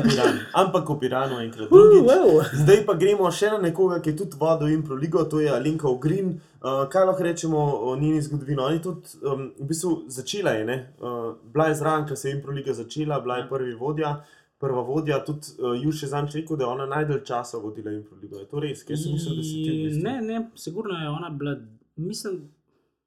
Piran, 0.04 0.38
ampak 0.54 0.90
o 0.90 0.98
Piranu 0.98 1.40
enkrat 1.40 1.70
Uh, 1.70 1.78
drugič. 1.78 2.02
wow. 2.10 2.42
Zdaj 2.62 2.86
pa 2.86 2.94
gremo 2.94 3.30
še 3.30 3.50
na 3.50 3.58
nekoga, 3.58 4.00
ki 4.00 4.10
je 4.10 4.16
tudi 4.16 4.36
vodil 4.40 4.68
Impro 4.74 4.96
Ligo, 4.96 5.24
to 5.24 5.40
je 5.40 5.50
Alenka 5.50 5.88
Ogrin. 5.88 6.40
Uh, 6.60 6.84
kaj 6.92 7.06
lahko 7.08 7.22
rečemo 7.24 7.58
o 7.58 7.96
njeni 7.96 8.22
zgodovini? 8.22 8.58
Ona 8.60 8.74
je 8.74 8.82
tudi 8.82 9.20
um, 9.22 9.46
v 9.58 9.66
bistvu 9.68 9.92
začela, 10.08 10.50
je, 10.58 10.64
ne? 10.64 10.76
uh, 11.00 11.34
bila 11.52 11.68
je 11.70 11.74
zraven, 11.74 12.08
ko 12.08 12.16
se 12.16 12.28
je 12.28 12.36
Impro 12.36 12.52
Liga 12.52 12.74
začela, 12.74 13.20
bila 13.20 13.36
je 13.40 13.48
prvi 13.48 13.74
vodja. 13.74 14.14
Prva 14.60 14.82
vodja, 14.84 15.22
tudi 15.24 15.54
uh, 15.58 15.72
Juž 15.82 16.02
je 16.02 16.08
zanj 16.08 16.34
rekel, 16.34 16.56
da 16.60 16.66
je 16.66 16.68
ona 16.68 16.86
najdalj 16.86 17.22
časa 17.24 17.58
vodila 17.58 17.92
Impro 17.92 18.18
Ligo. 18.20 18.38
Je 18.38 18.48
to 18.48 18.60
res? 18.60 18.84
Kaj 18.84 18.96
si 18.96 19.12
mislil, 19.12 19.38
da 19.38 19.44
si 19.44 19.62
ti 19.62 19.70
v 19.70 19.84
bistvu? 19.86 20.02
Ne, 20.04 20.16
ne, 20.20 20.42
sigurno 20.54 20.98
je 21.00 21.08
ona 21.08 21.30
bila, 21.30 21.54
mislim, 21.96 22.42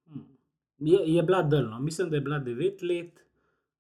hm, 0.10 0.24
je, 0.80 1.04
je 1.14 1.24
bila 1.24 1.44
delno. 1.44 1.80
Mislim, 1.80 2.10
da 2.10 2.18
je 2.18 2.26
bila 2.26 2.40
9 2.40 2.88
let 2.90 3.23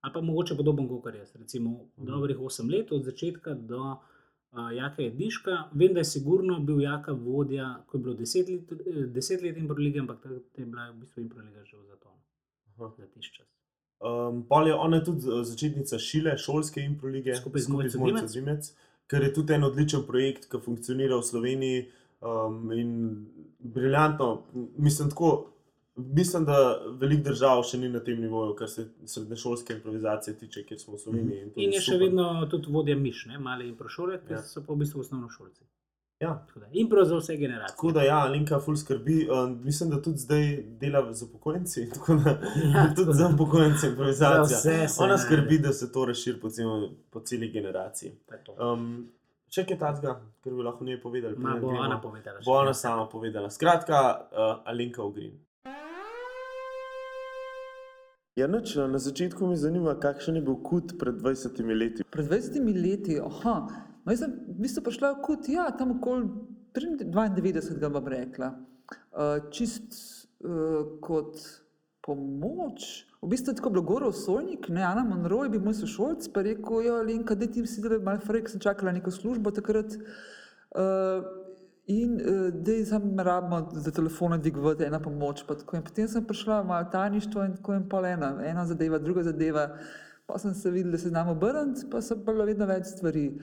Ali 0.03 0.13
pa 0.13 0.21
mogoče 0.21 0.55
podoben 0.57 0.87
kot 0.87 1.15
jaz, 1.15 1.35
recimo 1.35 1.69
Mhm. 1.97 2.05
dobrih 2.05 2.37
8 2.39 2.69
let 2.69 2.91
od 2.91 3.03
začetka 3.03 3.53
do 3.53 3.79
uh, 4.51 4.71
Jaka 4.75 5.03
Ediška. 5.03 5.69
Vem, 5.73 5.93
da 5.93 5.99
je 5.99 6.05
sigurno 6.05 6.59
bil 6.59 6.81
Jaka 6.81 7.11
vodja, 7.13 7.83
ko 7.87 7.97
je 7.97 8.03
bilo 8.03 8.15
10 8.15 8.49
let, 8.49 8.71
eh, 8.71 9.07
10 9.07 9.41
let 9.43 9.57
in 9.57 9.67
prolige, 9.67 9.99
ampak 9.99 10.21
takrat 10.21 10.57
je 10.57 10.65
bila 10.65 10.89
v 10.91 10.99
bistvu 10.99 11.21
in 11.21 11.29
proliga 11.29 11.63
že 11.63 11.77
v 11.77 11.85
zatonu 11.87 12.19
Aha. 12.67 12.91
za 12.97 13.07
tiš 13.07 13.31
čas. 13.31 13.47
Um, 14.01 14.43
pol 14.43 14.67
je 14.67 14.75
ona 14.75 15.03
tudi 15.03 15.27
eh, 15.27 15.43
začetnica 15.43 15.99
šile, 15.99 16.37
šolske 16.37 16.81
improlige, 16.81 17.35
Skupaj 17.35 17.61
z 17.61 17.97
Dimec. 17.97 18.33
Dimec, 18.33 18.73
ker 19.07 19.23
je 19.23 19.33
tudi 19.33 19.53
en 19.53 19.63
odličen 19.63 20.03
projekt, 20.07 20.49
ki 20.51 20.59
funkcionira 20.59 21.15
v 21.17 21.23
Sloveniji 21.23 21.87
um, 22.21 22.71
in 22.71 22.91
briljantno. 23.59 24.43
Mislim, 24.77 25.09
tako, 25.09 25.52
mislim, 25.95 26.45
da 26.45 26.57
veliko 26.93 27.23
držav 27.23 27.63
še 27.63 27.77
ni 27.77 27.89
na 27.89 27.99
tem 27.99 28.21
nivoju, 28.21 28.55
kar 28.55 28.69
se 28.69 28.85
srednješolske 29.05 29.73
improvizacije 29.73 30.37
tiče, 30.37 30.63
kjer 30.63 30.79
smo 30.79 30.93
v 30.93 30.99
Sloveniji. 30.99 31.45
to 31.47 31.59
In 31.59 31.71
je 31.71 31.79
še 31.79 31.91
super. 31.91 31.99
vedno 31.99 32.25
tudi 32.47 32.71
vodja 32.71 32.95
Miš, 32.95 33.25
ne? 33.25 33.37
male 33.39 33.67
improšole, 33.67 34.19
ki 34.21 34.33
Ja. 34.33 34.41
so 34.43 34.61
pa 34.61 34.73
v 34.73 34.77
bistvu 34.77 34.99
osnovnošolci. 34.99 35.63
Ja. 36.19 36.45
Da, 36.55 36.67
Impro 36.71 37.03
za 37.05 37.17
vse 37.17 37.35
generacije. 37.35 37.75
Tako 37.75 37.91
da, 37.91 38.03
ja, 38.03 38.25
Linka 38.25 38.59
ful 38.59 38.75
skrbi. 38.75 39.27
Um, 39.27 39.59
mislim, 39.63 39.89
da 39.89 40.01
tudi 40.01 40.17
zdaj 40.17 40.45
dela 40.79 41.13
z 41.13 41.23
upokojenci. 41.23 41.89
Tako 41.95 42.15
da, 42.15 42.29
Ja, 42.65 42.83
tudi 42.95 43.01
tako 43.01 43.13
za 43.13 43.27
upokojence 43.27 43.87
improvizacija. 43.87 44.43
Za 44.45 44.55
vse 44.59 44.87
se 44.87 45.03
Ona 45.03 45.07
najde. 45.09 45.23
skrbi, 45.23 45.59
da 45.59 45.73
se 45.73 45.91
to 45.91 46.05
razširi 46.05 46.39
po, 46.39 46.49
cel, 46.49 46.69
po 47.09 47.19
celi 47.21 47.49
generaciji. 47.49 48.11
Um, 48.57 49.09
še 49.49 49.65
kaj 49.65 49.77
takega, 49.79 50.13
kar 50.39 50.53
bi 50.53 50.63
lahko 50.63 50.85
njej 50.85 51.01
povedali? 51.01 51.35
Ma 51.37 51.57
bo 51.59 51.67
ona 51.69 51.99
povedala. 51.99 52.39
še 52.39 52.45
Bo 52.45 52.55
ona 52.55 52.73
sama 52.73 53.05
povedala. 53.07 53.49
Skratka, 53.49 53.99
uh, 54.23 54.61
Alenka 54.65 55.03
Ogrin. 55.03 55.35
Ja, 58.33 58.47
nič, 58.49 58.73
na 58.75 58.97
začetku 58.97 59.45
me 59.45 59.53
zanima, 59.53 59.93
kakšen 59.93 60.39
je 60.39 60.41
bil 60.41 60.55
kut 60.65 60.95
pred 60.97 61.21
20 61.21 61.53
leti. 61.69 62.01
Pred 62.01 62.25
20 62.25 62.65
leti, 62.73 63.19
aha, 63.21 63.55
no, 64.01 64.09
jaz 64.09 64.23
sem 64.25 64.33
v 64.49 64.55
bistvu 64.65 64.81
prišla 64.89 65.11
v 65.13 65.19
kot, 65.21 65.49
ja, 65.53 65.67
tam 65.77 65.93
okoli 65.99 66.31
93, 66.73 67.77
ga 67.77 67.91
bom 67.93 68.09
rekla. 68.09 68.49
Uh, 69.13 69.37
čist 69.53 69.93
uh, 70.41 70.97
kot 71.05 71.37
pomoč, 72.01 73.05
v 73.21 73.29
bistvu 73.29 73.53
je 73.53 73.59
tako 73.61 73.75
bilo 73.77 73.85
goro 73.85 74.09
Solnik, 74.09 74.65
ne, 74.65 74.81
Ana 74.81 75.05
Monroe 75.05 75.45
je 75.45 75.53
bil 75.53 75.61
moj 75.61 75.77
sošolc, 75.83 76.25
pa 76.33 76.41
je 76.41 76.55
rekel, 76.55 76.89
ja, 76.89 76.97
Lenka, 77.05 77.37
da 77.37 77.45
ti 77.45 77.61
si 77.69 77.85
delal 77.85 78.01
malo 78.01 78.25
frek, 78.25 78.49
sem 78.49 78.57
čakala 78.57 78.97
neko 78.97 79.13
službo 79.13 79.53
takrat. 79.53 79.93
Uh, 80.73 81.21
In 81.87 82.15
uh, 82.15 82.47
da 82.53 82.85
sem 82.85 83.19
rabimo 83.19 83.69
za 83.71 83.91
telefone 83.91 84.37
dvigovati 84.37 84.83
ena 84.83 84.99
pomoč. 84.99 85.43
pa 85.47 85.55
tako. 85.55 85.75
In 85.75 85.83
potem 85.83 86.07
sem 86.07 86.25
prišla 86.25 86.63
malo 86.63 86.89
tajništvo 86.91 87.43
in 87.43 87.55
tako 87.55 87.73
in 87.73 87.89
pol 87.89 88.05
ena, 88.05 88.39
ena 88.45 88.65
zadeva, 88.65 88.99
druga 88.99 89.23
zadeva. 89.23 89.67
Pa 90.25 90.39
sem 90.39 90.53
se 90.53 90.71
videla, 90.71 90.91
da 90.91 90.97
se 90.97 91.09
znam 91.09 91.29
obrniti, 91.29 91.89
pa 91.91 92.01
so 92.01 92.15
bilo 92.15 92.45
vedno 92.45 92.65
več 92.65 92.85
stvari. 92.85 93.39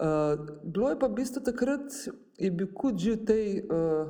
Uh, 0.00 0.40
bilo 0.64 0.90
je 0.90 0.98
pa 0.98 1.06
v 1.06 1.14
bistvu 1.14 1.42
takrat, 1.44 1.92
je 2.38 2.50
bil 2.50 2.70
kot 2.74 2.96
že 2.96 3.12
v 3.12 3.24
tej, 3.28 3.44
uh, 3.68 4.08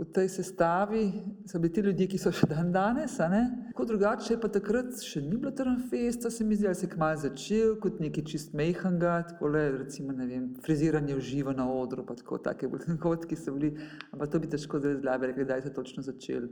v 0.00 0.04
tej 0.12 0.28
sestavi, 0.28 1.12
so 1.46 1.58
bili 1.58 1.72
ti 1.72 1.80
ljudje, 1.84 2.06
ki 2.08 2.18
so 2.18 2.32
še 2.32 2.48
dan 2.48 2.72
danes. 2.72 3.18
Tako 3.20 3.84
drugače 3.90 4.38
pa 4.40 4.48
takrat 4.48 4.96
še 5.04 5.20
ni 5.20 5.36
bilo 5.36 5.52
Trnfesta, 5.52 6.30
se 6.32 6.44
mi 6.44 6.56
zdi, 6.56 6.68
ali 6.70 6.78
se 6.78 6.86
je 6.86 6.92
kmalu 6.94 7.20
začel 7.20 7.74
kot 7.82 8.00
nekaj 8.00 8.24
čist 8.32 8.54
mehanga, 8.56 9.18
tako 9.28 9.52
le 9.52 9.64
recimo, 9.82 10.16
ne 10.16 10.28
vem, 10.30 10.46
friziranje 10.64 11.18
v 11.18 11.26
živo 11.30 11.52
na 11.56 11.68
odru, 11.68 12.06
pa 12.08 12.16
tako, 12.16 12.40
take 12.40 12.70
bolj 12.70 12.88
dogodki 12.94 13.36
so 13.36 13.52
bili, 13.56 13.74
ampak 14.14 14.32
to 14.32 14.40
bi 14.40 14.48
težko 14.48 14.80
zdaj 14.80 15.02
zlabe 15.02 15.32
rekli, 15.32 15.44
kdaj 15.44 15.66
se 15.66 15.68
je 15.68 15.76
točno 15.76 16.06
začel. 16.06 16.48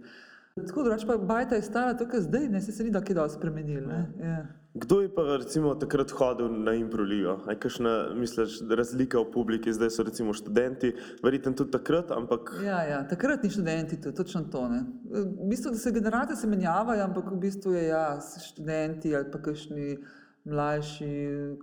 Tako 0.55 0.83
drugače 0.83 1.07
pa 1.07 1.17
bajta 1.17 1.55
je 1.55 1.62
stala 1.62 1.95
to, 1.95 2.07
kar 2.09 2.21
zdaj, 2.21 2.49
ne 2.49 2.61
se, 2.61 2.73
se 2.73 2.85
ni 2.85 2.93
tako 2.93 3.14
dosti 3.14 3.38
spremenil. 3.38 3.87
ne. 3.87 4.07
Ja. 4.21 4.47
Kdo 4.75 5.00
je 5.00 5.14
pa 5.14 5.23
recimo 5.37 5.75
takrat 5.75 6.11
hodil 6.11 6.49
na 6.62 6.75
improligo? 6.75 7.38
Je 7.50 7.57
kakšna, 7.59 8.14
misliš, 8.14 8.61
razlika 8.71 9.19
v 9.19 9.31
publiki, 9.33 9.73
zdaj 9.73 9.90
so 9.90 10.05
recimo 10.07 10.33
študenti, 10.33 10.93
verjetno 11.25 11.52
tudi 11.52 11.71
takrat, 11.71 12.11
ampak 12.11 12.52
Ja, 12.64 12.83
ja, 12.87 13.00
takrat 13.09 13.43
ni 13.43 13.50
študenti, 13.50 14.00
to, 14.00 14.12
točno 14.12 14.45
to. 14.52 14.69
Ne. 14.69 14.85
V 15.11 15.49
bistvu, 15.50 15.73
da 15.73 15.78
se 15.78 15.90
generacije 15.90 16.37
se 16.37 16.47
menjavajo, 16.47 17.05
ampak 17.05 17.33
v 17.33 17.40
bistvu 17.40 17.73
je 17.73 17.85
ja, 17.88 18.21
študenti 18.49 19.17
ali 19.17 19.31
pa 19.33 19.43
kakšni 19.43 19.99
mlajši, 20.45 21.11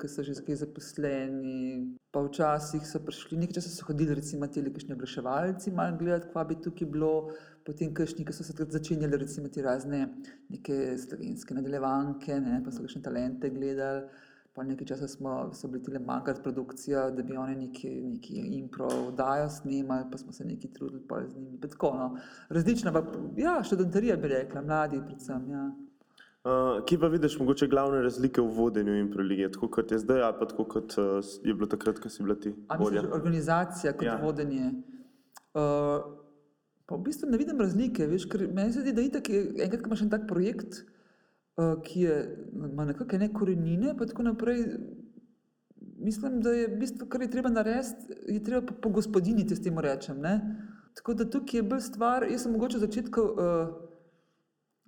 ki 0.02 0.08
so 0.08 0.24
že 0.24 0.36
kaj 0.46 0.56
zaposleni. 0.66 1.96
Pa 2.12 2.22
včasih 2.26 2.84
so 2.88 3.00
prišli, 3.00 3.38
nekaj 3.38 3.60
časa 3.60 3.70
so 3.70 3.86
hodili, 3.88 4.16
recimo, 4.16 4.48
ti 4.48 4.64
kakšni 4.64 4.96
oglaševalci, 4.96 5.72
malo 5.72 5.98
gledati, 5.98 6.32
kva 6.32 6.44
bi 6.44 6.60
tukaj 6.62 6.88
bilo. 6.88 7.32
Potem 7.66 7.94
kakšni, 7.98 8.22
ki 8.26 8.34
so 8.34 8.44
se 8.46 8.54
takrat 8.54 8.76
začenjali, 8.78 9.18
recimo, 9.18 9.50
ti 9.50 9.62
razne 9.66 10.04
neke 10.54 10.98
slovenske 11.02 11.56
nadaljevanke, 11.58 12.38
ne, 12.40 12.60
pa 12.66 12.72
so 12.72 12.84
kakšne 12.86 13.02
talente 13.02 13.50
gledali. 13.50 14.06
Pa 14.56 14.64
nekaj 14.64 14.88
časa 14.88 15.08
smo 15.12 15.32
bili 15.68 15.82
tudi 15.84 16.00
manjkrat 16.00 16.38
produkcija, 16.44 17.10
da 17.12 17.24
bi 17.28 17.36
oni 17.36 17.56
neki, 17.56 17.90
neki 18.14 18.44
impro 18.56 18.88
vdajo 19.10 19.50
snemali, 19.52 20.06
pa 20.12 20.18
smo 20.18 20.32
se 20.32 20.46
neki 20.46 20.70
trudili 20.74 21.02
pa 21.10 21.20
z 21.28 21.42
njimi. 21.42 21.60
Tako, 21.60 21.90
no. 21.98 22.06
Različna, 22.50 22.94
pa 22.94 23.02
ja, 23.38 23.58
študentarija 23.64 24.16
bi 24.16 24.32
rekla, 24.32 24.62
mladi 24.62 25.02
predvsem. 25.08 25.50
Ja. 25.52 25.66
uh, 26.46 26.86
kje 26.86 27.00
pa 27.00 27.08
vidiš 27.08 27.40
mogoče 27.40 27.68
glavne 27.68 28.02
razlike 28.02 28.42
v 28.42 28.54
vodenju 28.56 28.96
improlige, 29.00 29.52
tako 29.52 29.68
kot 29.68 29.92
je 29.92 30.00
zdaj, 30.00 30.22
ali 30.22 30.40
pa 30.40 30.48
tako 30.48 30.64
kot 30.64 30.96
uh, 30.98 31.20
je 31.44 31.54
bilo 31.54 31.68
takrat, 31.68 32.00
ko 32.00 32.10
si 32.10 32.24
bila 32.24 32.40
ti 32.40 32.54
A 32.68 32.78
vodja? 32.78 33.02
misliš 33.02 33.16
organizacija 33.18 33.94
kot 33.94 34.08
ja. 34.08 34.20
vodenje? 34.24 34.72
Uh, 35.52 36.15
pa 36.86 36.96
v 36.96 37.06
bistvu 37.08 37.30
ne 37.30 37.38
vidim 37.38 37.62
razlike, 37.62 38.08
veš, 38.08 38.28
meni 38.54 38.74
se 38.74 38.82
zdi, 38.82 38.94
da 38.94 39.02
itak 39.02 39.30
je, 39.30 39.42
enkrat, 39.66 39.82
ko 39.82 39.90
imaš 39.90 40.04
en 40.06 40.12
tak 40.14 40.28
projekt, 40.30 40.84
uh, 41.58 41.74
ki 41.86 42.06
je, 42.06 42.20
ima 42.54 42.86
nekakšne 42.92 43.26
ne 43.26 43.32
korenine, 43.34 43.96
pa 43.98 44.06
tako 44.06 44.28
naprej, 44.30 44.66
mislim, 45.98 46.42
da 46.46 46.54
je 46.54 46.68
v 46.68 46.80
bistvu, 46.80 47.08
kar 47.10 47.26
je 47.26 47.32
treba 47.32 47.50
narediti, 47.50 48.20
je 48.28 48.44
treba 48.44 48.62
po- 48.68 48.78
pogospodiniti, 48.82 49.56
s 49.56 49.64
tem 49.64 49.80
rečem. 49.80 50.22
Ne? 50.22 50.36
Tako 50.96 51.14
da 51.14 51.30
tukaj 51.30 51.60
je 51.60 51.64
bolj 51.64 51.82
stvar, 51.90 52.28
jaz 52.30 52.46
sem 52.46 52.54
mogoče 52.54 52.80
začetku 52.80 53.22
uh, 53.22 53.74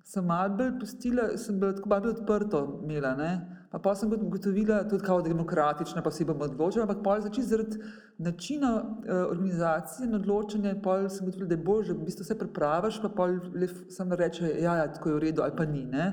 sem 0.07 0.25
malo 0.25 0.55
bolj 0.55 0.73
pustila, 0.79 1.29
sem 1.37 1.59
bila 1.59 1.75
tako 1.75 1.89
malo 1.89 2.05
bolj 2.05 2.13
odprto 2.15 2.61
imela, 2.83 3.13
ne. 3.19 3.31
Pa, 3.71 3.79
pa 3.83 3.95
sem 3.95 4.13
ugotovila, 4.15 4.79
tudi 4.87 5.03
kao 5.03 5.21
demokratična, 5.21 6.01
pa 6.01 6.11
si 6.11 6.25
bom 6.25 6.41
odločila, 6.41 6.85
ampak 6.87 7.01
pol 7.03 7.19
začeti 7.21 7.47
zaradi 7.49 7.81
načina 8.17 8.69
uh, 8.79 9.25
organizacije 9.27 10.07
in 10.07 10.15
odločanja, 10.15 10.77
pol 10.83 11.09
sem 11.11 11.27
ugotovila, 11.27 11.49
da 11.51 11.57
je 11.57 11.63
bolje, 11.65 11.93
da 11.93 11.99
v 11.99 12.07
bistvu 12.07 12.23
vse 12.23 12.37
pripraviš, 12.39 13.01
pa 13.03 13.11
pol 13.19 13.35
le 13.53 13.67
f- 13.67 13.83
samo 13.91 14.15
reče, 14.15 14.53
ja, 14.63 14.77
ja, 14.79 14.87
tako 14.93 15.09
je 15.11 15.15
v 15.17 15.23
redu 15.25 15.43
ali 15.43 15.57
pa 15.57 15.65
ni, 15.67 15.83
ne. 15.85 16.07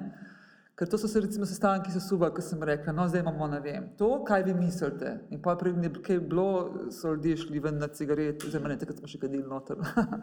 Ker 0.75 0.89
to 0.89 0.99
so 0.99 1.09
se 1.09 1.21
recimo 1.21 1.47
sestanki 1.47 1.91
sesuvali, 1.91 2.35
ko 2.35 2.43
sem 2.43 2.63
rekla, 2.63 2.93
no 2.93 3.05
zdaj 3.07 3.21
imamo, 3.23 3.47
ne 3.47 3.61
vem, 3.63 3.85
to, 3.99 4.09
kaj 4.27 4.43
vi 4.43 4.55
mislite. 4.59 5.13
In 5.31 5.39
pa 5.43 5.55
prednje, 5.57 5.93
kaj 6.03 6.17
je 6.17 6.23
bilo, 6.33 6.47
so 6.91 7.13
ljudje 7.13 7.37
šli 7.45 7.63
ven 7.63 7.79
na 7.79 7.87
cigaret, 7.95 8.43
oziroma 8.43 8.73
ne, 8.73 8.79
takrat 8.81 8.99
smo 8.99 9.11
še 9.13 9.21
kadili 9.23 9.47
noter. 9.47 9.79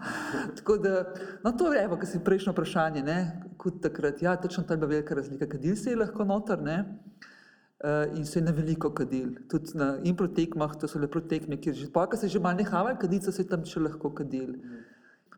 Tako 0.60 0.75
da, 0.84 1.05
no 1.46 1.55
to 1.55 1.72
je, 1.72 1.86
evo, 1.86 1.96
kar 1.96 2.12
si 2.12 2.20
prejšnjo 2.20 2.51
vprašanje, 2.51 3.05
ne, 3.08 3.17
kot 3.63 3.79
takrat, 3.88 4.20
ja, 4.20 4.36
točno 4.36 4.65
ta 4.67 4.75
je 4.75 4.84
bila 4.84 4.91
velika 4.98 5.15
razlika. 5.15 5.48
Kadil 5.55 5.79
se 5.79 5.96
je 5.96 6.03
lahko 6.03 6.27
noter, 6.27 6.60
ne, 6.60 6.77
uh, 6.84 8.20
in 8.20 8.27
se 8.27 8.41
je 8.41 8.43
na 8.43 8.51
veliko 8.51 8.91
kadil. 8.91 9.38
Tudi 9.48 9.79
na 9.79 9.93
improtekmah, 10.03 10.75
to 10.75 10.91
so 10.91 11.00
lepo 11.00 11.24
tekme, 11.24 11.63
kjer 11.63 11.79
že, 11.79 11.88
pa, 11.96 12.10
ko 12.12 12.20
se 12.20 12.27
je 12.27 12.36
že 12.36 12.43
malo 12.43 12.60
nehavali 12.60 13.00
kaditi, 13.00 13.31
se 13.31 13.48
tam 13.48 13.63
še 13.63 13.88
lahko 13.88 14.12
kadili. 14.20 14.60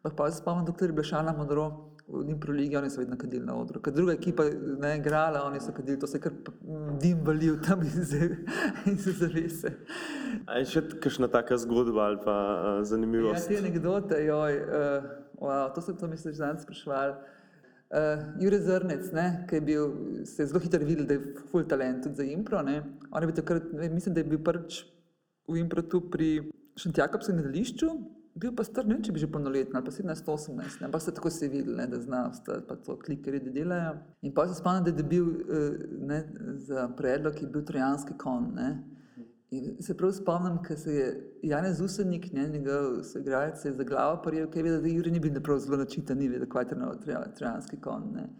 Pa, 0.02 0.10
pa 0.10 0.32
se 0.32 0.42
spomnim, 0.42 0.66
dokler 0.66 0.90
je 0.90 0.98
bila 0.98 1.06
Šana 1.06 1.38
Modro 1.38 1.93
v 2.06 2.30
Improligi, 2.30 2.76
oni 2.76 2.90
so 2.90 3.00
vedno 3.00 3.18
kadili 3.18 3.46
na 3.46 3.56
odru. 3.56 3.80
Ker 3.80 3.94
druga 3.94 4.14
ekipa 4.14 4.44
ne 4.78 4.90
je 4.90 4.98
igrala, 4.98 5.44
oni 5.44 5.60
so 5.60 5.72
kadili, 5.72 5.96
to 5.98 6.08
se 6.08 6.20
kar 6.20 6.34
p- 6.36 6.52
m, 6.64 6.98
dim 7.00 7.22
valil 7.24 7.56
tam 7.60 7.82
iz, 7.82 8.12
iz 8.94 9.06
zavese. 9.14 9.72
A 10.46 10.60
je 10.60 10.66
še 10.68 10.82
kakšna 10.98 11.28
taka 11.28 11.58
zgodba 11.58 12.06
ali 12.06 12.20
pa 12.20 12.36
uh, 12.36 12.66
Ja, 12.74 12.84
zanimivost? 12.86 13.48
te 13.48 13.58
anekdote, 13.58 14.20
joj, 14.22 14.58
uh, 14.60 15.08
wow, 15.40 15.70
to 15.70 15.82
sem 15.82 15.96
to 15.96 16.08
mislim, 16.08 16.34
že 16.34 16.40
danes 16.40 16.62
spraševal. 16.62 17.16
Uh, 17.90 18.00
Jure 18.38 18.58
Zrnec, 18.60 19.12
ne, 19.12 19.46
ki 19.46 19.56
je 19.56 19.62
bil, 19.62 19.84
se 20.26 20.42
je 20.42 20.48
zelo 20.48 20.60
hitro 20.60 20.82
videl, 20.82 21.06
da 21.06 21.14
je 21.14 21.22
full 21.46 21.64
talent 21.64 22.04
tudi 22.04 22.16
za 22.16 22.24
impro. 22.26 22.62
Ne. 22.64 22.80
On 23.12 23.22
je 23.22 23.28
bil 23.28 23.36
takrat, 23.36 23.64
ne, 23.72 23.90
mislim, 23.90 24.12
da 24.12 24.20
je 24.20 24.28
bil 24.28 24.42
prvič 24.42 24.82
v 25.46 25.58
improtu 25.58 26.02
pri 26.04 26.50
Šentjakobskem 26.76 27.38
gledališču, 27.38 27.90
bil 28.36 28.56
pa 28.56 28.64
star, 28.64 28.86
ne 28.88 28.96
vem, 28.96 29.04
če 29.06 29.14
bi 29.14 29.22
že 29.22 29.30
polnoletni 29.32 29.78
ali 29.78 29.86
pa 29.86 29.92
17-18, 29.94 30.80
ne, 30.82 30.88
ampak 30.88 31.04
se 31.06 31.14
tako 31.14 31.32
se 31.34 31.50
videl, 31.52 31.76
ne, 31.78 31.86
da 31.88 32.00
zna 32.02 32.24
ostati, 32.30 32.66
pa 32.68 32.76
to 32.76 32.96
klikerji, 33.00 33.44
da 33.46 33.54
delajo. 33.54 33.92
In 34.26 34.34
pa 34.34 34.48
se 34.48 34.58
spomnim, 34.58 34.86
da 34.86 34.94
je 34.94 34.98
dobil 35.02 35.30
uh, 35.30 35.84
ne, 36.10 36.24
za 36.68 36.88
predlog, 36.98 37.42
je 37.42 37.50
bil 37.54 37.66
trojanski 37.66 38.18
kon. 38.18 38.50
Ne. 38.58 38.72
In 39.54 39.76
se 39.86 39.94
prav 39.98 40.16
spomnim, 40.18 40.58
ker 40.66 40.80
se 40.80 40.96
je 40.96 41.10
Janez 41.46 41.82
Usenik, 41.82 42.32
ne, 42.34 42.48
njegov 42.50 43.04
soigralec, 43.06 43.62
za 43.78 43.86
glavo 43.86 44.22
prijel, 44.26 44.50
ker 44.50 44.64
je 44.64 44.72
vedel, 44.72 44.82
da 44.82 44.96
Juri 44.96 45.14
ni 45.14 45.22
bil 45.22 45.38
prav 45.44 45.62
zelo 45.62 45.78
načitan, 45.84 46.18
ni 46.18 46.32
vedel, 46.32 46.50
kaj 46.50 46.72
je 46.74 47.22
trojanski 47.38 47.82
kon. 47.82 48.10
Ne. 48.18 48.32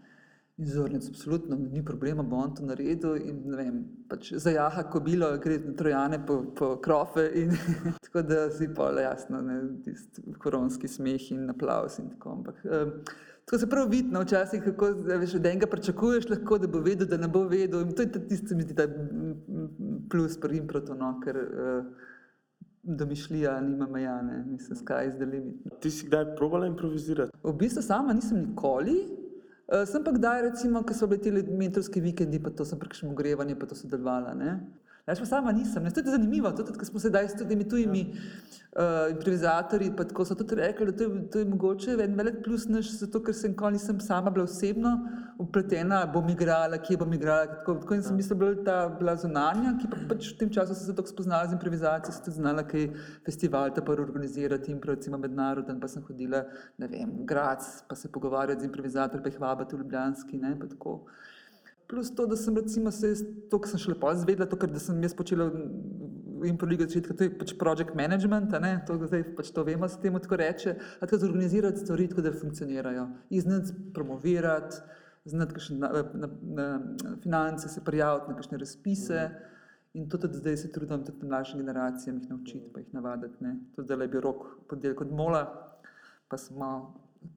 In 0.56 0.66
zornic, 0.70 1.08
absolutno 1.08 1.56
ni 1.56 1.84
problema, 1.84 2.22
bo 2.22 2.36
on 2.36 2.54
to 2.54 2.62
naredil. 2.62 3.16
In, 3.18 3.40
vem, 3.58 3.80
pač 4.06 4.30
zajaha 4.38 4.84
kobilo, 4.86 5.32
gre 5.42 5.58
na 5.58 5.74
trojane 5.74 6.20
po, 6.26 6.44
po 6.54 6.76
krofe. 6.78 7.24
In, 7.40 7.50
tako 8.06 8.22
da 8.22 8.46
si 8.54 8.68
pa 8.74 8.92
le 8.94 9.02
jasno, 9.02 9.42
ne, 9.42 9.60
tisti 9.82 10.22
koronski 10.38 10.88
smeh 10.88 11.30
in 11.34 11.50
aplaus 11.50 11.98
in 11.98 12.12
tako. 12.14 12.38
Ampak, 12.38 12.62
eh, 12.64 13.14
Tako 13.44 13.58
se 13.58 13.66
prav 13.68 13.90
vidno, 13.92 14.20
včasih, 14.20 14.62
kako 14.64 14.86
veš, 15.04 15.34
od 15.36 15.46
enega 15.46 15.66
pričakuješ, 15.68 16.30
lahko, 16.30 16.56
da 16.58 16.68
bo 16.68 16.80
vedel, 16.80 17.06
da 17.06 17.18
ne 17.20 17.28
bo 17.28 17.42
vedel. 17.44 17.82
In 17.84 17.90
to 17.92 18.02
je 18.02 18.22
tisto, 18.28 18.56
mi 18.56 18.62
zdi, 18.64 18.86
mm, 18.86 19.34
mm, 19.48 19.98
plus 20.10 20.38
pri 20.40 20.62
improtu, 20.62 20.94
no, 20.96 21.10
ker 21.20 21.36
uh, 21.36 21.84
domišljija 22.82 23.58
nima 23.60 23.86
meja, 23.86 24.14
ne, 24.22 24.38
mislim, 24.48 24.78
sky 24.78 25.08
is 25.08 25.18
the 25.20 25.28
limit. 25.28 25.60
Ti 25.80 25.90
si 25.90 26.06
kdaj 26.06 26.36
probala 26.36 26.66
improvizirati? 26.66 27.36
V 27.42 27.52
bistvu 27.52 27.82
sama 27.82 28.16
nisem 28.16 28.40
nikoli, 28.46 28.96
uh, 29.68 29.84
sem 29.88 30.04
pa 30.04 30.12
kdaj, 30.12 30.42
recimo, 30.50 30.82
ko 30.84 30.94
so 30.96 31.08
bili 31.10 31.22
ti 31.22 31.30
mentorski 31.32 32.02
vikendi, 32.04 32.40
pa 32.42 32.50
to 32.50 32.66
sem 32.68 32.80
prekšno 32.80 33.12
ogrevanje, 33.12 33.56
pa 33.58 33.68
to 33.70 33.78
sodelovala. 33.78 34.34
Ne? 34.34 34.58
Jaz 35.04 35.18
pa 35.20 35.26
sama 35.26 35.52
nisem. 35.52 35.84
Ne? 35.84 35.90
To 35.90 36.00
je 36.00 36.10
zanimivo, 36.10 36.48
tudi 36.56 36.78
ko 36.80 36.86
smo 36.88 37.00
sedaj 37.00 37.26
s 37.28 37.34
temi 37.36 37.66
tujimi 37.68 38.06
uh, 38.08 39.10
improvizatorji, 39.12 39.90
pa 39.96 40.06
tako 40.08 40.24
so 40.24 40.34
tudi 40.34 40.56
rekli, 40.56 40.86
da 40.86 40.94
to 40.96 41.04
je, 41.04 41.24
to 41.32 41.42
je 41.42 41.48
mogoče 41.48 41.96
en 42.04 42.14
velik 42.16 42.38
plus 42.44 42.64
naš, 42.72 42.94
zato 43.02 43.20
ker 43.20 43.36
sem 43.36 43.52
nikoli 43.52 43.76
nisem 43.76 44.00
sama 44.00 44.32
bila 44.32 44.48
osebno 44.48 44.94
upletena, 45.38 45.98
bom 46.14 46.30
igrala, 46.32 46.78
kje 46.80 46.96
bom 47.02 47.12
igrala. 47.12 47.50
Tako, 47.52 47.74
tako 47.82 47.98
in 47.98 48.06
sem 48.06 48.16
mislila, 48.16 48.38
bila 48.38 48.64
ta 48.64 48.78
bila 49.02 49.16
zunanja, 49.20 49.74
ki 49.82 49.92
pa 49.92 50.00
pač 50.14 50.30
v 50.30 50.38
tem 50.40 50.54
času 50.56 50.72
sem 50.72 50.86
se 50.86 50.96
tako 50.96 51.12
spoznala 51.12 51.52
z 51.52 51.58
improvizacijo, 51.58 52.16
sem 52.16 52.24
tudi 52.24 52.38
znala, 52.38 52.64
kaj 52.72 52.88
festival 53.28 53.76
ta 53.76 53.84
prvi 53.84 54.08
organizirati, 54.08 54.72
impro, 54.72 54.96
recimo 54.96 55.20
mednaroden, 55.20 55.84
pa 55.84 55.92
sem 55.92 56.06
hodila, 56.08 56.46
ne 56.80 56.88
vem, 56.88 57.12
v 57.20 57.28
Grac, 57.28 57.68
pa 57.88 58.00
se 58.00 58.08
pogovarjati 58.08 58.64
z 58.64 58.72
improvizatorji, 58.72 59.20
pa 59.20 59.34
jih 59.34 59.40
vabiti 59.44 59.76
v 59.76 59.84
Ljubljanski, 59.84 60.40
ne, 60.40 60.56
pa 60.56 60.72
tako. 60.72 61.02
Plus 61.88 62.10
to, 62.14 62.26
da 62.26 62.36
sem 62.36 62.56
recimo 62.56 62.90
se, 62.90 63.12
jaz- 63.12 63.24
to, 63.50 63.58
kar 63.60 63.70
sem 63.70 63.78
šele 63.82 63.98
pa 64.00 64.14
zvedela, 64.16 64.48
to, 64.48 64.56
kar 64.56 64.70
da 64.72 64.80
sem 64.80 65.02
jaz 65.02 65.14
počela 65.14 65.50
v 66.44 66.48
Improligo 66.48 66.84
začetka, 66.84 67.14
to 67.16 67.24
je 67.24 67.32
pač 67.38 67.54
project 67.58 67.94
management, 67.96 68.52
ne, 68.60 68.74
to 68.86 68.96
zdaj 69.00 69.22
pač 69.36 69.50
to 69.54 69.64
vemo, 69.64 69.88
se 69.88 70.00
temu 70.00 70.20
tako 70.20 70.36
reče, 70.36 70.76
a 71.00 71.06
tako 71.06 71.22
zorganizirati 71.24 71.80
stvari, 71.80 72.08
tako 72.08 72.24
da 72.24 72.32
funkcionirajo. 72.32 73.06
In 73.30 73.40
znati 73.40 73.72
promovirati, 73.94 74.76
znati 75.24 75.54
kakšne 75.56 75.78
na, 75.78 75.88
na, 75.92 76.28
na, 76.42 76.66
na 77.04 77.16
finance, 77.22 77.68
se 77.68 77.84
prijaviti 77.84 78.28
na 78.28 78.36
kakšne 78.36 78.58
razpise. 78.58 79.28
In 79.94 80.08
to 80.10 80.18
tudi 80.18 80.40
zdaj 80.42 80.56
se 80.56 80.72
trudim 80.72 81.04
tudi 81.06 81.26
mlajšim 81.26 81.60
generacijam 81.60 82.18
jih 82.18 82.30
naučiti, 82.30 82.70
pa 82.72 82.80
jih 82.80 82.94
navaditi. 82.94 83.40
Ne. 83.40 83.56
Tudi 83.76 83.86
zdaj 83.86 84.04
je 84.04 84.08
bil 84.08 84.20
rok 84.20 84.46
ponedeljek 84.68 85.00
od 85.00 85.12
mola, 85.12 85.44
pa 86.28 86.38
smo, 86.38 86.70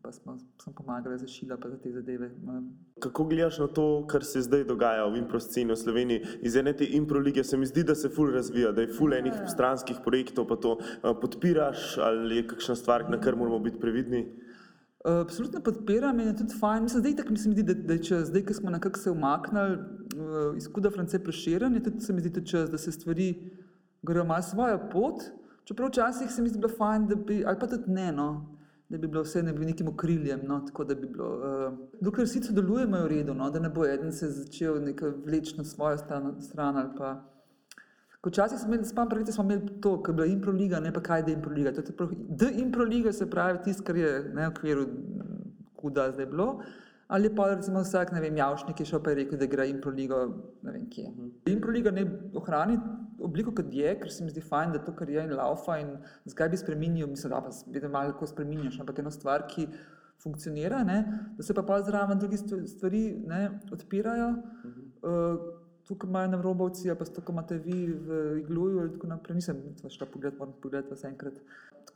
pa 0.02 0.12
smo, 0.12 0.38
sem 0.64 0.74
pomagala 0.74 1.18
za 1.18 1.28
šila, 1.28 1.58
pa 1.58 1.70
za 1.70 1.78
te 1.78 1.92
zadeve. 1.92 2.30
Ma, 2.44 2.62
Kako 3.00 3.26
gledaš 3.26 3.60
na 3.60 3.68
to, 3.68 4.08
kar 4.08 4.24
se 4.26 4.42
zdaj 4.42 4.64
dogaja 4.64 5.06
v 5.06 5.18
improsceni 5.18 5.72
v 5.72 5.78
Sloveniji? 5.78 6.24
Iz 6.42 6.56
ene 6.56 6.74
te 6.74 6.88
impro 6.98 7.20
lige 7.20 7.44
se 7.44 7.58
mi 7.58 7.66
zdi, 7.66 7.84
da 7.84 7.96
se 7.96 8.10
ful 8.10 8.32
razvija, 8.32 8.72
da 8.72 8.82
je 8.82 8.94
ful 8.94 9.14
enih 9.14 9.34
stranskih 9.48 10.02
projektov, 10.06 10.48
pa 10.48 10.56
to 10.56 10.78
uh, 10.80 11.14
podpiraš 11.22 11.98
ali 11.98 12.42
je 12.42 12.48
kakšna 12.48 12.76
stvar, 12.76 13.10
na 13.10 13.22
kar 13.22 13.36
moramo 13.36 13.60
biti 13.60 13.80
previdni? 13.80 14.26
Uh, 15.06 15.22
Absolutno 15.22 15.62
podpiram 15.64 16.20
in 16.20 16.28
je 16.28 16.38
tudi 16.38 16.60
fajn. 16.60 16.84
Mislim, 16.84 17.02
zdaj, 17.02 17.16
tako, 17.16 17.32
mi 17.32 17.38
se 17.38 17.50
mi 17.50 17.56
zdi, 17.56 17.64
da, 17.64 17.74
da 17.74 17.94
je 17.94 18.04
čas, 18.04 18.28
zdaj, 18.28 18.46
ko 18.46 18.54
smo 18.54 18.70
nekako 18.70 19.00
se 19.00 19.12
umaknili 19.12 19.78
uh, 19.78 20.58
iz 20.58 20.68
Kuda 20.74 20.90
France 20.90 21.24
preširen, 21.24 21.74
je 21.74 21.84
tudi, 21.84 22.02
se 22.02 22.14
mi 22.14 22.22
zdi 22.22 22.34
tudi 22.34 22.48
čas, 22.48 22.70
da 22.72 22.78
se 22.78 22.92
stvari 22.92 23.34
grejo 24.02 24.26
malo 24.26 24.42
svojo 24.42 24.80
pot. 24.92 25.24
Čeprav 25.64 25.90
včasih 25.90 26.32
se 26.32 26.42
mi 26.42 26.50
zdi 26.50 26.60
bilo 26.60 26.74
fajn, 26.78 27.08
da 27.08 27.16
bi, 27.16 27.44
ali 27.46 27.60
pa 27.60 27.68
tudi 27.68 27.92
ne, 27.92 28.12
no, 28.12 28.57
da 28.90 28.98
bi 28.98 29.08
bilo 29.08 29.24
vse 29.24 29.44
ne 29.44 29.54
bi 29.54 29.66
nekim 29.66 29.88
okriljem, 29.88 30.42
no, 30.48 30.60
tako 30.68 30.84
da 30.84 30.96
bi 30.96 31.08
bilo. 31.08 31.28
Uh, 31.28 31.80
dokler 32.02 32.28
vsi 32.28 32.44
sodelujemo 32.44 33.02
v 33.04 33.08
redu, 33.08 33.34
no, 33.34 33.50
da 33.52 33.60
ne 33.60 33.70
bo 33.70 33.86
eden 33.86 34.12
se 34.12 34.30
začel 34.32 34.80
vleči 35.26 35.58
na 35.58 35.64
svojo 35.64 35.98
stran, 35.98 36.36
stran 36.42 36.78
ali 36.78 36.96
pa. 36.98 37.16
Ko 38.22 38.30
Včasih 38.30 38.60
smo 38.60 38.74
imeli, 38.74 38.86
spomnim, 38.86 39.10
prvič 39.10 39.34
smo 39.36 39.44
imeli 39.44 39.82
to, 39.82 40.02
kar 40.04 40.14
je 40.14 40.16
bila 40.16 40.28
improliga, 40.28 40.80
ne 40.80 40.94
pa 40.94 41.02
kaj 41.02 41.24
je 41.28 41.34
improliga. 41.34 41.72
To 41.72 41.82
je 41.82 41.96
prav, 41.98 42.12
da 42.30 42.50
improliga 42.50 43.14
se 43.14 43.30
pravi 43.30 43.60
tisto, 43.64 43.84
kar 43.84 43.98
je 43.98 44.12
ne, 44.34 44.48
v 44.48 44.52
okviru 44.52 44.88
kuda 45.76 46.12
zdaj 46.12 46.26
bilo. 46.26 46.62
Ali 47.08 47.30
pa 47.36 47.54
recimo 47.54 47.84
vsak, 47.84 48.12
ne 48.12 48.22
vem, 48.22 48.38
javšnik 48.38 48.80
je 48.80 48.86
šel 48.86 49.04
pa 49.04 49.12
je 49.14 49.16
rekel, 49.22 49.40
da 49.40 49.46
igra 49.46 49.66
improligo, 49.66 50.24
ne 50.64 50.72
vem 50.72 50.90
kje. 50.90 51.12
Improliga 51.46 51.92
ne 51.92 52.08
ohrani 52.36 52.80
obliko, 53.24 53.52
kot 53.56 53.74
je, 53.74 53.94
ker 54.00 54.12
se 54.12 54.24
mi 54.24 54.32
zdi 54.32 54.42
fajn, 54.42 54.74
da 54.76 54.82
to, 54.84 54.94
kar 54.96 55.10
je 55.10 55.24
in 55.24 55.36
laufa 55.38 55.78
in 55.82 55.96
zakaj 56.26 56.50
bi 56.50 56.58
spremenil, 56.58 57.08
mislim, 57.08 57.34
da 57.34 57.42
pa 57.42 57.54
vedno 57.74 57.90
malo 57.90 58.12
lahko 58.14 58.28
spremenjaš, 58.28 58.80
ampak 58.80 59.00
eno 59.00 59.12
stvar, 59.12 59.48
ki 59.48 59.68
funkcionira, 60.24 60.84
ne, 60.84 60.98
da 61.38 61.44
se 61.44 61.54
pa 61.54 61.64
pa 61.64 61.82
zraven 61.86 62.20
drugi 62.20 62.38
st- 62.38 62.66
stvari 62.68 63.04
ne, 63.28 63.60
odpirajo. 63.72 64.34
Uh, 65.02 65.48
tukaj 65.88 66.10
imajo 66.10 66.28
na 66.28 66.42
robovci, 66.42 66.90
pa 67.00 67.06
to, 67.06 67.22
kar 67.22 67.34
imate 67.34 67.58
vi 67.64 67.86
v 67.88 68.40
igluju, 68.42 68.80
ali 68.80 68.94
tako 68.94 69.08
naprej. 69.08 69.36
Nisem 69.40 69.62
šla 69.90 70.08
pogled, 70.14 70.36
moram 70.40 70.54
pogledati 70.62 70.92
vas 70.92 71.04
enkrat. 71.08 71.38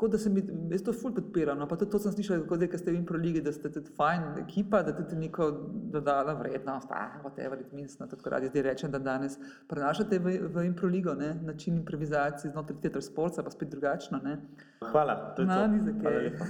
Tako 0.01 0.07
da 0.07 0.17
se 0.17 0.29
mi, 0.29 0.41
jaz 0.71 0.81
to 0.81 0.93
ful 0.93 1.11
podpiram. 1.13 1.59
No, 1.59 1.67
pa 1.67 1.75
tudi 1.75 1.91
to 1.91 1.99
sem 1.99 2.11
slišala, 2.11 2.39
kako 2.39 2.55
zdaj, 2.55 2.69
ko 2.69 2.77
ste 2.77 2.91
v 2.91 2.95
Improligi, 2.95 3.41
da 3.41 3.51
ste 3.53 3.69
tudi 3.69 3.91
fajn 3.91 4.23
ekipa, 4.39 4.79
da 4.81 4.95
tudi 4.95 5.13
neko 5.15 5.45
dodala 5.91 6.33
vrednost, 6.33 6.89
ah, 6.91 7.19
whatever 7.21 7.61
it 7.61 7.69
means, 7.71 7.99
no, 7.99 8.07
tako 8.07 8.29
radi 8.29 8.49
zdaj 8.49 8.63
rečem, 8.63 8.89
da 8.89 8.97
danes 8.99 9.37
prenašate 9.69 10.17
v, 10.17 10.33
v 10.49 10.65
Improligo, 10.65 11.13
ne, 11.13 11.35
način 11.43 11.75
improvizacije 11.75 12.49
znotraj 12.49 12.81
teatra 12.81 13.01
sporta, 13.03 13.43
pa 13.43 13.51
spet 13.51 13.69
drugačno, 13.69 14.17
ne. 14.19 14.39
Hvala, 14.81 15.35
to 15.35 15.41
je 15.41 15.47
No, 15.47 15.55
to. 15.55 15.67
ni 15.67 15.79
za 15.81 15.93
Hvala 15.93 16.09
kaj. 16.11 16.23
lepa. 16.23 16.45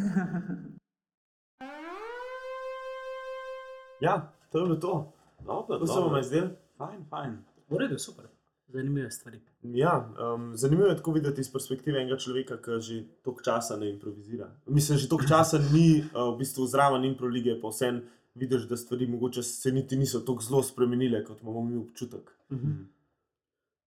Ja, 3.99 4.15
to 4.49 4.57
je 4.57 4.63
bilo 4.63 4.75
to. 4.77 4.93
Dobro, 5.41 5.77
To 5.77 5.87
se 5.87 5.99
vam 5.99 6.15
je 6.15 6.23
zdelo. 6.23 6.49
Fajn, 6.77 7.03
fajn. 7.05 7.37
V 7.69 7.77
redu, 7.77 7.99
super. 7.99 8.30
Zanimive 8.71 9.11
stvari. 9.11 9.39
Ja, 9.63 10.13
um, 10.35 10.51
zanimivo 10.57 10.87
je 10.87 10.97
tako 10.97 11.11
videti 11.11 11.41
iz 11.41 11.51
perspektive 11.51 11.99
enega 11.99 12.17
človeka, 12.17 12.57
ki 12.61 12.79
že 12.79 13.03
toliko 13.23 13.43
časa 13.43 13.77
ne 13.77 13.89
improvizira. 13.89 14.47
Mislim, 14.67 14.97
že 14.97 15.09
toliko 15.09 15.27
časa 15.27 15.59
ni 15.73 15.99
uh, 15.99 16.33
v 16.33 16.37
bistvu 16.39 16.67
zraven 16.67 17.05
impro 17.05 17.27
lige, 17.27 17.57
pa 17.61 17.69
vsem 17.69 18.01
vidiš, 18.35 18.67
da 18.69 18.77
stvari 18.77 19.07
mogoče 19.07 19.43
se 19.43 19.71
niti 19.71 19.95
niso 19.95 20.19
tako 20.19 20.43
zelo 20.43 20.63
spremenile, 20.63 21.23
kot 21.23 21.41
imamo 21.41 21.63
mi 21.63 21.77
občutek. 21.77 22.31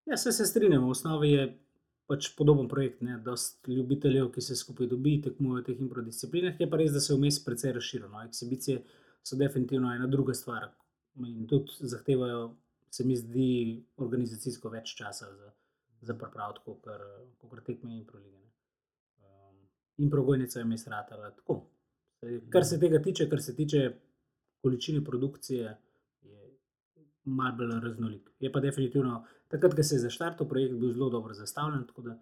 Ja, 0.06 0.16
se, 0.16 0.32
se 0.32 0.46
strinjam, 0.46 0.84
v 0.84 0.90
osnovi 0.90 1.30
je 1.30 1.46
pač 2.06 2.28
podoben 2.36 2.68
projekt. 2.68 3.00
Ne? 3.02 3.18
Dost 3.24 3.68
ljubiteljev, 3.68 4.28
ki 4.34 4.44
se 4.44 4.56
skupaj 4.56 4.88
dobi, 4.90 5.16
tekmujejo 5.24 5.62
v 5.62 5.66
teh 5.68 5.80
improdisciplinah, 5.80 6.60
je 6.60 6.68
pa 6.70 6.80
res, 6.80 6.92
da 6.92 7.00
se 7.00 7.16
vmes 7.16 7.40
precej 7.44 7.72
razširijo. 7.72 8.10
No? 8.12 8.24
Eksibicije 8.28 8.82
so 9.24 9.38
definitivno 9.40 9.94
ena 9.94 10.06
druga 10.06 10.34
stvar 10.36 10.68
in 11.24 11.46
tudi 11.48 11.88
zahtevajo, 11.88 12.50
se 12.94 13.04
mi 13.04 13.16
zdi, 13.18 13.50
organizacijsko 13.96 14.70
več 14.70 14.94
časa 14.98 15.30
za, 15.34 15.52
za 16.06 16.14
pripravo, 16.18 16.60
kot 16.64 16.84
kar 17.50 17.62
tekme 17.66 17.96
in 17.96 18.04
prolige. 18.06 18.44
Um, 19.18 19.56
in 20.04 20.10
progojnica 20.12 20.60
je 20.60 20.66
mes 20.68 20.86
ratala 20.86 21.32
tako. 21.34 21.58
Kar 22.54 22.64
se 22.64 22.78
tega 22.80 23.00
tiče, 23.02 23.26
kar 23.30 23.42
se 23.42 23.56
tiče 23.56 23.80
količine 24.62 25.02
produkcije, 25.04 25.74
je 26.22 26.44
malo 27.24 27.56
bolj 27.58 27.74
raznolik. 27.82 28.30
Je 28.40 28.52
pa 28.52 28.62
definitivno 28.64 29.24
takrat, 29.52 29.74
ko 29.74 29.82
se 29.82 29.98
je 29.98 30.06
zaštartil 30.06 30.48
projekt, 30.48 30.78
bil 30.78 30.94
zelo 30.94 31.10
dobro 31.10 31.34
zastavljen, 31.34 31.84
tako 31.88 32.06
da 32.08 32.18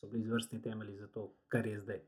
so 0.00 0.08
bili 0.08 0.24
izvrstni 0.24 0.62
temelji 0.62 0.96
za 0.96 1.08
to, 1.14 1.30
kar 1.48 1.66
je 1.66 1.80
zdaj. 1.80 2.02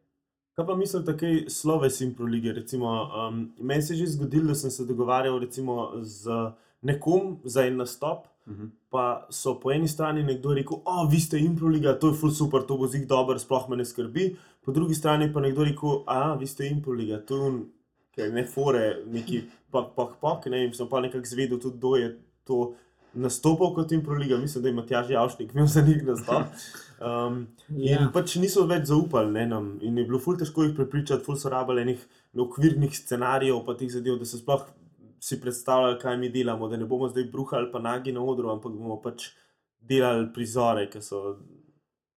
Kaj 0.52 0.66
pa 0.68 0.76
mislite, 0.76 1.16
kaj 1.16 1.38
sloves 1.48 2.00
impro 2.04 2.28
lige? 2.28 2.52
Recimo, 2.52 2.92
um, 2.92 3.40
meni 3.58 3.82
se 3.82 3.94
je 3.94 4.04
že 4.04 4.12
zgodilo, 4.18 4.52
da 4.52 4.54
sem 4.54 4.70
se 4.70 4.84
dogovarjal 4.84 5.38
recimo, 5.40 5.92
z 6.02 6.28
nekom 6.82 7.40
za 7.44 7.66
en 7.66 7.76
nastop. 7.76 8.26
Mhm. 8.46 8.70
Pa 8.90 9.26
so 9.30 9.54
po 9.60 9.70
eni 9.70 9.88
strani 9.88 10.22
nekdo 10.26 10.54
rekel, 10.54 10.80
o, 10.84 11.06
vi 11.10 11.20
ste 11.20 11.38
improliga, 11.38 11.94
to 11.98 12.10
je 12.10 12.18
ful 12.18 12.30
super, 12.30 12.64
to 12.66 12.76
bo 12.76 12.88
zig 12.90 13.06
dobro, 13.06 13.38
sploh 13.38 13.68
me 13.70 13.76
ne 13.76 13.84
skrbi. 13.84 14.36
Po 14.64 14.72
drugi 14.72 14.94
strani 14.94 15.30
pa 15.32 15.40
nekdo 15.40 15.64
rekel, 15.64 16.02
a, 16.06 16.34
vi 16.34 16.46
ste 16.46 16.66
improliga, 16.68 17.20
to 17.26 17.36
je 17.36 17.40
un, 17.50 17.60
ker 18.14 18.32
ne 18.34 18.44
fore, 18.44 19.04
neki 19.06 19.44
pak, 19.70 19.94
pak, 19.96 20.18
pak, 20.20 20.46
ne 20.50 20.58
vem, 20.64 20.72
sem 20.74 20.88
pa 20.90 21.00
nekako 21.00 21.26
zvedel 21.30 21.60
tudi, 21.62 21.78
kdo 21.78 21.96
je 21.96 22.08
to 22.44 22.58
nastopal 23.14 23.72
kot 23.74 23.92
improliga, 23.92 24.36
mislim, 24.36 24.62
da 24.62 24.68
je 24.68 24.74
Matjaž 24.74 25.10
Javšnik 25.10 25.54
imel 25.54 25.66
za 25.66 25.80
njih 25.86 26.02
nastop. 26.06 26.42
Um, 27.02 27.48
in 27.68 27.88
Ja. 27.98 28.10
pač 28.14 28.36
niso 28.38 28.62
več 28.70 28.84
zaupali 28.86 29.32
ne, 29.34 29.42
nam 29.50 29.64
in 29.82 29.96
je 29.98 30.04
bilo 30.06 30.20
ful 30.22 30.36
težko 30.38 30.62
jih 30.62 30.74
prepričati, 30.76 31.24
ful 31.24 31.34
so 31.34 31.50
rabili 31.50 31.82
enih 31.82 32.04
okvirnih 32.38 32.94
scenarijev, 32.94 33.64
pa 33.66 33.74
teh 33.74 33.90
zadev, 33.90 34.20
da 34.20 34.24
so 34.24 34.38
sploh 34.38 34.62
si 35.22 35.40
predstavljali, 35.40 36.00
kaj 36.02 36.16
mi 36.18 36.28
delamo, 36.34 36.68
da 36.68 36.76
ne 36.76 36.86
bomo 36.86 37.08
zdaj 37.08 37.28
bruhali 37.30 37.70
pa 37.72 37.78
nagi 37.78 38.12
na 38.12 38.24
odru, 38.24 38.50
ampak 38.50 38.72
bomo 38.72 38.96
pač 39.02 39.28
delali 39.78 40.26
prizore, 40.34 40.88
ki 40.90 41.02
so 41.02 41.38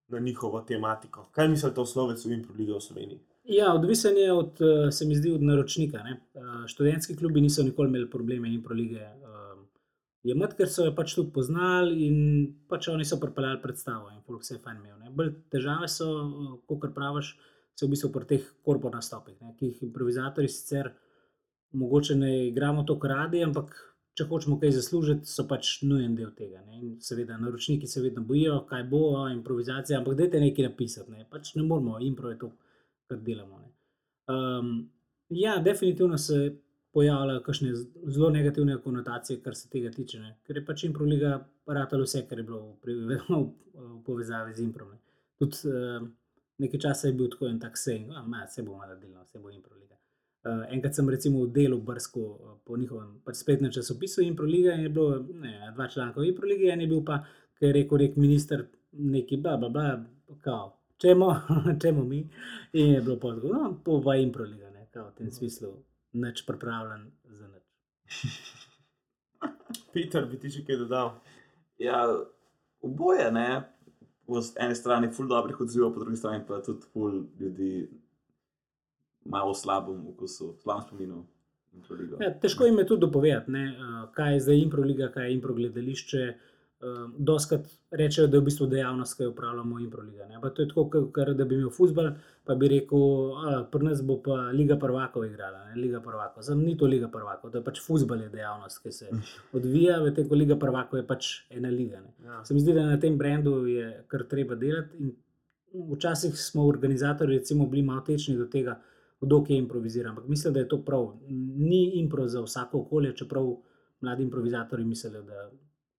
na 0.09 0.19
njihovo 0.19 0.61
tematiko. 0.61 1.27
Kaj 1.31 1.47
mislite 1.47 1.81
o 1.81 1.85
slovecu 1.85 2.31
in 2.33 2.43
proliga 2.45 2.79
v 2.79 2.81
Sloveniji? 2.81 3.19
Ja, 3.45 3.73
odvisen 3.73 4.17
je 4.17 4.33
od, 4.33 4.61
eh, 4.61 4.91
se 4.91 5.05
mi 5.05 5.15
zdi, 5.15 5.31
od 5.31 5.43
naročnika. 5.43 6.03
Ne? 6.03 6.19
Eh, 6.35 6.67
Študentski 6.67 7.15
klubi 7.15 7.41
niso 7.41 7.63
nikoli 7.63 7.89
imeli 7.89 8.09
probleme 8.09 8.53
in 8.53 8.63
prolige. 8.63 9.05
Jemati, 10.25 10.55
ker 10.57 10.69
so 10.69 10.85
jo 10.87 10.91
pač 10.97 11.13
tudi 11.13 11.29
poznali 11.33 12.07
in 12.07 12.15
pač 12.69 12.87
oni 12.89 13.05
so 13.05 13.19
pripeljali 13.21 13.61
predstavo 13.61 14.09
in 14.09 14.23
folk 14.25 14.43
se 14.43 14.55
je 14.55 14.61
fajn 14.63 14.79
imel. 14.79 15.11
Bolj 15.13 15.35
težave 15.53 15.87
so, 15.91 16.07
kot 16.65 16.95
praviš, 16.95 17.35
se 17.77 17.85
v 17.85 17.91
bistvu 17.91 18.09
pri 18.09 18.25
teh 18.31 18.47
korpo 18.65 18.89
nastopih, 18.89 19.35
ne, 19.41 19.53
ki 19.59 19.69
jih 19.69 19.83
improvizatori 19.85 20.49
sicer 20.49 20.89
mogoče 21.75 22.15
ne 22.15 22.31
igramo 22.47 22.83
tako 22.87 23.07
radi, 23.11 23.43
ampak 23.43 23.75
če 24.15 24.27
hočemo 24.29 24.57
kaj 24.59 24.71
zaslužiti, 24.77 25.27
so 25.27 25.43
pač 25.47 25.71
nujen 25.83 26.15
del 26.15 26.31
tega. 26.37 26.61
Ne. 26.67 26.79
In 26.79 26.91
seveda, 27.03 27.37
naročniki 27.39 27.87
se 27.87 28.03
vedno 28.03 28.23
bojijo, 28.23 28.61
kaj 28.69 28.85
bo, 28.91 29.01
a, 29.19 29.29
improvizacija, 29.33 29.99
ampak 29.99 30.15
dajte 30.21 30.39
nekaj 30.39 30.69
napisati. 30.69 31.11
Ne. 31.11 31.25
Pač 31.31 31.55
ne 31.59 31.65
moramo, 31.67 31.97
impro 32.03 32.31
je 32.31 32.37
to, 32.45 32.51
kar 33.09 33.19
delamo. 33.25 33.59
Ne. 33.59 33.73
Um, 34.31 34.71
ja, 35.35 35.57
definitivno 35.63 36.17
se 36.17 36.39
pojavljajo 36.95 37.41
kakšne 37.43 37.73
zelo 37.75 38.29
negativne 38.31 38.77
konotacije, 38.81 39.41
kar 39.43 39.55
se 39.55 39.69
tega 39.69 39.91
tiče. 39.91 40.21
Ne. 40.23 40.37
Ker 40.47 40.61
je 40.61 40.65
pač 40.65 40.85
improliga 40.87 41.37
ratalo 41.67 42.07
vse, 42.07 42.23
kar 42.29 42.39
je 42.39 42.47
bilo 42.47 42.61
v, 42.69 42.75
pri- 42.85 42.99
v, 43.09 43.41
v 43.75 43.97
povezavi 44.07 44.55
z 44.55 44.63
improm. 44.69 44.95
Ne. 44.95 45.01
Tudi 45.35 45.67
uh, 45.67 46.07
nekaj 46.63 46.85
časa 46.87 47.11
je 47.11 47.19
bil 47.19 47.27
tako 47.35 47.51
en 47.51 47.59
tak 47.59 47.75
sejn, 47.77 48.13
da 48.15 48.47
se 48.47 48.63
bo 48.63 48.77
malo 48.79 48.95
delno, 48.95 49.25
se 49.27 49.43
bo 49.43 49.51
improliga. 49.51 49.99
Uh, 50.45 50.61
enkrat 50.69 50.93
sem 50.93 51.07
recimo 51.09 51.41
v 51.41 51.49
delu 51.49 51.79
brskal 51.81 52.23
uh, 52.23 52.49
po 52.61 52.77
njihovem 52.77 53.15
pač 53.25 53.39
spletnem 53.39 53.71
časopisu 53.73 54.21
Improliga 54.21 54.75
in 54.77 54.83
je 54.85 54.91
bilo 54.93 55.23
ne, 55.41 55.71
dva 55.73 55.87
članka 55.89 56.19
o 56.21 56.23
Improligi, 56.23 56.69
en 56.69 56.83
je 56.83 56.87
bil 56.91 57.01
pa, 57.05 57.23
ki 57.57 57.65
je 57.65 57.71
rekel, 57.73 57.97
rek 57.97 58.19
minister, 58.21 58.67
neki 58.93 59.39
bla, 59.41 59.55
bla, 59.57 59.69
bla, 59.73 59.95
kao, 60.45 60.67
čemu, 61.01 61.31
čemu 61.81 62.05
mi. 62.05 62.21
In 62.77 62.93
je 62.93 63.01
bilo 63.01 63.17
pa 63.19 63.33
tako, 63.33 63.55
no, 63.57 63.73
to 63.85 63.97
pa 64.05 64.15
Improliga, 64.21 64.69
ne, 64.69 64.85
kao, 64.93 65.07
v 65.09 65.17
tem 65.17 65.33
smislu, 65.33 65.73
nič 66.13 66.45
pripravljen 66.45 67.09
za 67.25 67.49
nič. 67.49 68.21
Peter, 69.93 70.29
bi 70.29 70.37
ti 70.37 70.53
še 70.53 70.61
kaj 70.67 70.83
dodal? 70.85 71.15
Ja, 71.81 72.05
oboje, 72.85 73.31
ne. 73.33 73.49
Po 74.29 74.45
eni 74.61 74.77
strani 74.77 75.09
ful 75.09 75.25
dobrih 75.29 75.57
odzivov, 75.61 75.93
po 75.95 76.05
drugi 76.05 76.21
strani 76.21 76.45
pa 76.45 76.61
tudi 76.61 76.85
ful 76.93 77.23
ljudi 77.39 77.87
malo 79.25 79.53
slabem 79.53 80.07
okusu, 80.13 80.55
slabem 80.63 80.87
spominu. 80.87 81.25
Ja, 82.19 82.31
težko 82.39 82.65
jim 82.65 82.77
je 82.79 82.87
tudi 82.87 83.01
dopovedati, 83.01 83.51
ne, 83.51 83.63
eh, 83.67 83.95
kaj 84.15 84.33
je 84.33 84.43
zdaj 84.47 84.59
improliga, 84.63 85.09
kaj 85.11 85.27
je 85.27 85.33
improgledališče. 85.39 86.27
Uh, 86.85 87.09
Doskrat 87.17 87.65
rečejo, 87.91 88.27
da 88.27 88.37
je 88.37 88.41
v 88.41 88.45
bistvu 88.45 88.65
dejavnost, 88.67 89.15
ki 89.17 89.23
jo 89.23 89.29
upravljamo, 89.31 89.79
improliga. 89.79 90.25
To 90.41 90.61
je 90.61 90.67
tako, 90.67 90.83
kot 90.89 91.29
da 91.37 91.45
bi 91.45 91.55
imel 91.55 91.69
futbol, 91.73 92.09
pa 92.43 92.55
bi 92.55 92.67
rekel, 92.67 92.99
da 93.45 93.61
pri 93.71 93.85
nas 93.85 94.01
bo 94.05 94.17
pa 94.21 94.51
Liga 94.53 94.75
prvakov 94.77 95.25
igrala. 95.25 95.63
Ne? 95.69 95.81
Liga 95.81 96.01
prvakov. 96.03 96.43
Zdaj 96.43 96.57
ni 96.57 96.75
to 96.77 96.85
Liga 96.85 97.07
prvakov, 97.07 97.51
to 97.51 97.57
je 97.57 97.63
pač 97.63 97.79
futbol 97.81 98.21
je 98.21 98.29
dejavnost, 98.29 98.81
ki 98.83 98.91
se 98.91 99.07
odvija, 99.57 100.01
medtem 100.03 100.27
ko 100.29 100.35
Liga 100.35 100.59
prvakov 100.61 100.99
je 100.99 101.05
pač 101.07 101.31
ena 101.49 101.71
liga. 101.71 102.03
Ne? 102.03 102.13
Ja. 102.27 102.43
Se 102.45 102.53
mi 102.53 102.59
zdi, 102.59 102.75
da 102.75 102.85
na 102.91 102.99
tem 103.01 103.17
brendu 103.17 103.55
je 103.71 103.87
kar 104.11 104.27
treba 104.29 104.59
delati. 104.59 104.99
In 104.99 105.15
včasih 105.95 106.35
smo 106.37 106.67
organizatori 106.67 107.39
recimo, 107.39 107.69
bili 107.71 107.87
malo 107.87 108.03
tečni 108.05 108.35
do 108.37 108.45
tega, 108.51 108.77
kdo 109.21 109.43
kje 109.43 109.57
improvizira. 109.57 110.09
Ampak 110.09 110.27
mislim, 110.27 110.53
da 110.53 110.59
je 110.59 110.67
to 110.67 110.81
prav. 110.85 111.13
Ni 111.57 111.99
impro 111.99 112.27
za 112.27 112.41
vsako 112.41 112.79
okolje, 112.79 113.15
čeprav 113.15 113.55
mladi 114.01 114.23
improvizatori 114.23 114.83
mislijo, 114.83 115.21
da 115.21 115.49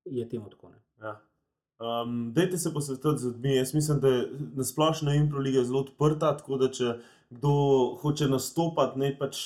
je 0.05 0.29
temu 0.29 0.51
tako. 0.51 0.71
Ne. 0.71 0.83
Ja. 1.01 1.21
Um, 1.79 2.33
dajte 2.33 2.59
se 2.59 2.73
posvetiti 2.75 3.19
z 3.19 3.25
ljudmi. 3.25 3.57
Jaz 3.57 3.75
mislim, 3.75 4.01
da 4.01 4.09
je 4.09 4.29
na 4.55 4.65
splošno 4.65 5.15
Improliga 5.15 5.65
zelo 5.65 5.81
odprta, 5.81 6.37
tako 6.37 6.57
da 6.57 6.71
če 6.71 6.95
kdo 7.31 7.51
hoče 8.01 8.29
nastopati, 8.29 8.99
naj 8.99 9.17
pač, 9.19 9.41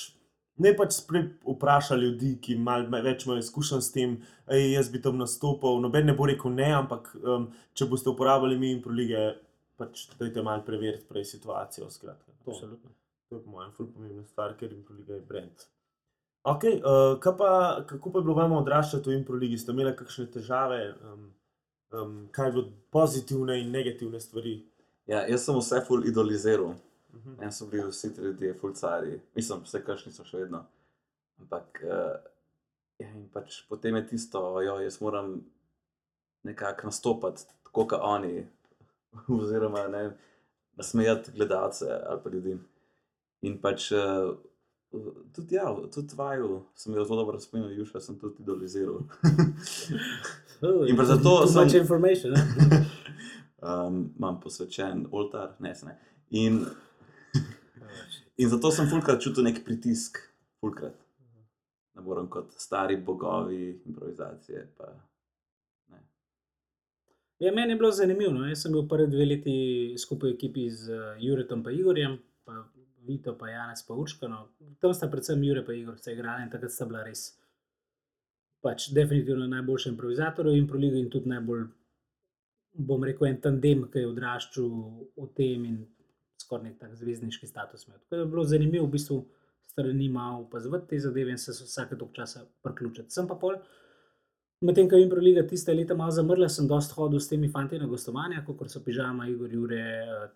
naj 0.61 0.75
pač 0.77 0.93
sprej 0.93 1.25
vpraša 1.47 1.95
ljudi, 1.95 2.35
ki 2.41 2.55
malo 2.55 3.01
več 3.03 3.25
imajo 3.25 3.41
izkušenj 3.41 3.81
s 3.81 3.91
tem, 3.91 4.15
ej, 4.47 4.71
jaz 4.75 4.91
bi 4.93 5.01
tam 5.01 5.17
nastopal. 5.19 5.81
Noben 5.81 6.07
ne 6.07 6.15
bo 6.15 6.29
rekel 6.29 6.53
ne, 6.55 6.69
ampak 6.77 7.11
um, 7.19 7.49
če 7.73 7.89
boste 7.91 8.13
uporabljali 8.13 8.59
mi 8.59 8.71
Improlige, 8.77 9.31
pač 9.81 10.07
dajte 10.19 10.45
malo 10.45 10.63
preveriti 10.67 11.09
prej 11.09 11.25
situacijo. 11.33 11.89
Skratka, 11.89 12.31
Absolutno. 12.45 12.95
To 13.31 13.37
je 13.37 13.43
po 13.43 13.49
mojem 13.49 13.71
ful 13.71 13.87
pomembna 13.93 14.25
stvar, 14.27 14.57
ker 14.59 14.73
Improliga 14.73 15.13
je 15.13 15.21
brand. 15.21 15.61
Okay, 16.43 16.81
uh, 16.83 17.19
kaj 17.19 17.37
pa, 17.37 17.51
kako 17.87 18.11
pa 18.11 18.19
je 18.19 18.23
bilo 18.23 18.33
vam 18.35 18.55
odraščati 18.57 19.07
v 19.07 19.19
Improligi? 19.21 19.59
Ste 19.61 19.71
imeli 19.71 19.93
kakšne 19.95 20.25
težave? 20.33 20.79
Um, 20.99 21.29
um, 21.95 22.17
kaj 22.35 22.49
je 22.49 22.53
bilo 22.57 22.63
pozitivne 22.91 23.55
in 23.61 23.69
negativne 23.71 24.19
stvari? 24.19 24.57
Ja, 25.07 25.21
jaz 25.31 25.45
sem 25.45 25.55
vse 25.55 25.79
ful 25.87 26.03
idoliziral. 26.09 26.73
Mhm. 27.13 27.37
Meni 27.39 27.55
so 27.55 27.69
bili 27.71 27.85
vsi 27.87 28.09
ti 28.15 28.21
ljudje 28.25 28.51
fulcari, 28.59 29.21
mislim, 29.35 29.63
vse 29.63 29.79
kašni 29.85 30.11
so 30.11 30.25
še 30.27 30.41
vedno. 30.43 30.65
Ampak 31.39 31.79
uh, 31.87 32.17
ja, 32.99 33.13
pač 33.31 33.61
potem 33.69 33.95
je 34.01 34.09
tisto, 34.11 34.41
jo, 34.59 34.75
jaz 34.83 34.99
moram 34.99 35.37
nekako 36.43 36.91
nastopati 36.91 37.47
tako, 37.47 37.87
kot 37.87 38.03
oni, 38.03 38.43
oziroma 39.39 39.87
ne, 39.87 40.03
nasmejati 40.75 41.31
gledalce 41.31 41.87
ali 41.87 42.23
pa 42.23 42.35
ljudi. 42.35 42.57
In 43.41 43.57
pač 43.61 43.91
uh, 43.91 44.35
tudi, 45.33 45.55
ja, 45.55 45.75
tudi 45.93 46.15
vaju 46.15 46.61
sem 46.75 46.93
jo 46.93 47.03
zelo 47.03 47.23
dobro 47.23 47.39
spomnil, 47.39 47.71
Juša 47.77 47.99
sem 47.99 48.19
tudi 48.19 48.43
idoliziral. 48.43 49.01
In 50.89 50.97
pa 50.97 51.05
zato 51.05 51.47
sem- 51.47 51.63
much 51.63 51.75
information. 51.75 52.33
Ne? 52.33 52.41
um, 53.67 54.13
imam 54.17 54.39
posvečen 54.39 55.07
oltar, 55.11 55.55
ne, 55.59 55.75
se 55.75 55.85
ne. 55.85 55.97
In, 56.29 56.65
in 58.37 58.49
zato 58.49 58.71
sem 58.71 58.89
fulkrat 58.89 59.21
čutil 59.21 59.43
nek 59.43 59.63
pritisk, 59.65 60.21
fulkrat. 60.59 60.97
Ne 61.95 62.01
morem 62.01 62.29
kot 62.29 62.53
stari 62.57 62.97
bogovi 62.97 63.81
improvizacije. 63.85 64.67
Pa, 64.77 64.93
ne. 65.89 66.03
Ja, 67.39 67.51
meni 67.51 67.73
je 67.73 67.79
bilo 67.81 67.91
zanimivo. 67.91 68.31
No. 68.31 68.45
Jaz 68.47 68.61
sem 68.63 68.71
bil 68.71 68.85
prvi 68.87 69.09
dve 69.11 69.25
leti 69.25 69.57
skupaj 69.97 70.29
v 70.29 70.37
ekipi 70.37 70.69
z 70.69 70.93
uh, 70.93 71.17
Juretom 71.19 71.65
in 71.67 71.79
Igorjem, 71.79 72.19
pa 72.45 72.63
Vito, 73.07 73.33
pa 73.37 73.49
Janes, 73.49 73.83
pa 73.87 73.93
Urška. 73.93 74.27
No. 74.27 74.47
Tam 74.79 74.93
sta 74.93 75.09
predvsem 75.09 75.43
Jure 75.43 75.63
in 75.67 75.81
Igor 75.81 75.99
se 75.99 76.13
igrali 76.13 76.43
in 76.43 76.49
takrat 76.49 76.71
sta 76.71 76.85
bila 76.85 77.03
res. 77.03 77.31
Pač 78.61 78.91
definitivno 78.93 79.47
najboljši 79.49 79.89
improvizator 79.89 80.47
in 80.53 80.67
proliga 80.67 80.97
in 80.97 81.09
tudi 81.09 81.29
najbolj, 81.29 81.63
bom 82.73 83.03
rekel, 83.03 83.27
en 83.27 83.39
tandem, 83.41 83.87
ki 83.91 84.03
je 84.03 84.11
odraščal 84.11 84.69
v 85.17 85.27
tem 85.37 85.65
in 85.65 85.79
skoraj 86.41 86.67
nek 86.67 86.77
tak 86.79 86.93
zvezdniški 86.99 87.49
status 87.49 87.87
imel. 87.87 87.99
Tako 88.03 88.15
da 88.15 88.21
je 88.21 88.31
bilo 88.35 88.43
zanimivo 88.45 88.85
v 88.85 88.95
bistvu 88.97 89.17
strani 89.71 90.09
malo 90.09 90.43
opazovati 90.45 90.87
te 90.87 90.99
zadeve 90.99 91.31
in 91.31 91.41
se 91.41 91.55
vsake 91.57 91.97
tok 91.97 92.13
časa 92.13 92.45
priključiti. 92.63 93.13
Sem 93.13 93.27
pa 93.27 93.37
pol. 93.39 93.57
Medtem 94.61 94.89
ko 94.89 94.95
je 94.95 95.03
Improliga 95.03 95.41
tiste 95.49 95.73
leta 95.73 95.95
malo 95.97 96.13
zamrla, 96.13 96.45
sem 96.49 96.67
dosta 96.69 96.93
hodil 96.93 97.19
s 97.19 97.31
temi 97.31 97.47
fanti 97.49 97.79
na 97.81 97.87
gostovanja, 97.89 98.43
kot 98.45 98.69
so 98.69 98.83
Pižama, 98.85 99.25
Igor, 99.31 99.49
Jure, 99.49 99.85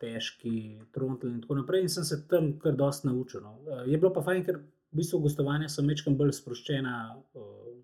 Težki, 0.02 0.80
Trontl 0.96 1.30
in 1.30 1.44
tako 1.44 1.60
naprej. 1.60 1.84
In 1.86 1.92
sem 1.94 2.08
se 2.10 2.18
tam 2.32 2.48
kar 2.64 2.74
dosta 2.74 3.06
naučil. 3.12 3.44
No. 3.46 3.60
Eh, 3.70 3.92
Je 3.92 4.00
bilo 4.02 4.10
pa 4.14 4.24
fajn, 4.26 4.42
ker 4.48 4.58
v 4.58 4.98
bistvu 4.98 5.20
gostovanja 5.28 5.70
so 5.70 5.86
mečkam 5.86 6.18
bolj 6.18 6.34
sproščena 6.40 6.96
uh, 7.14 7.78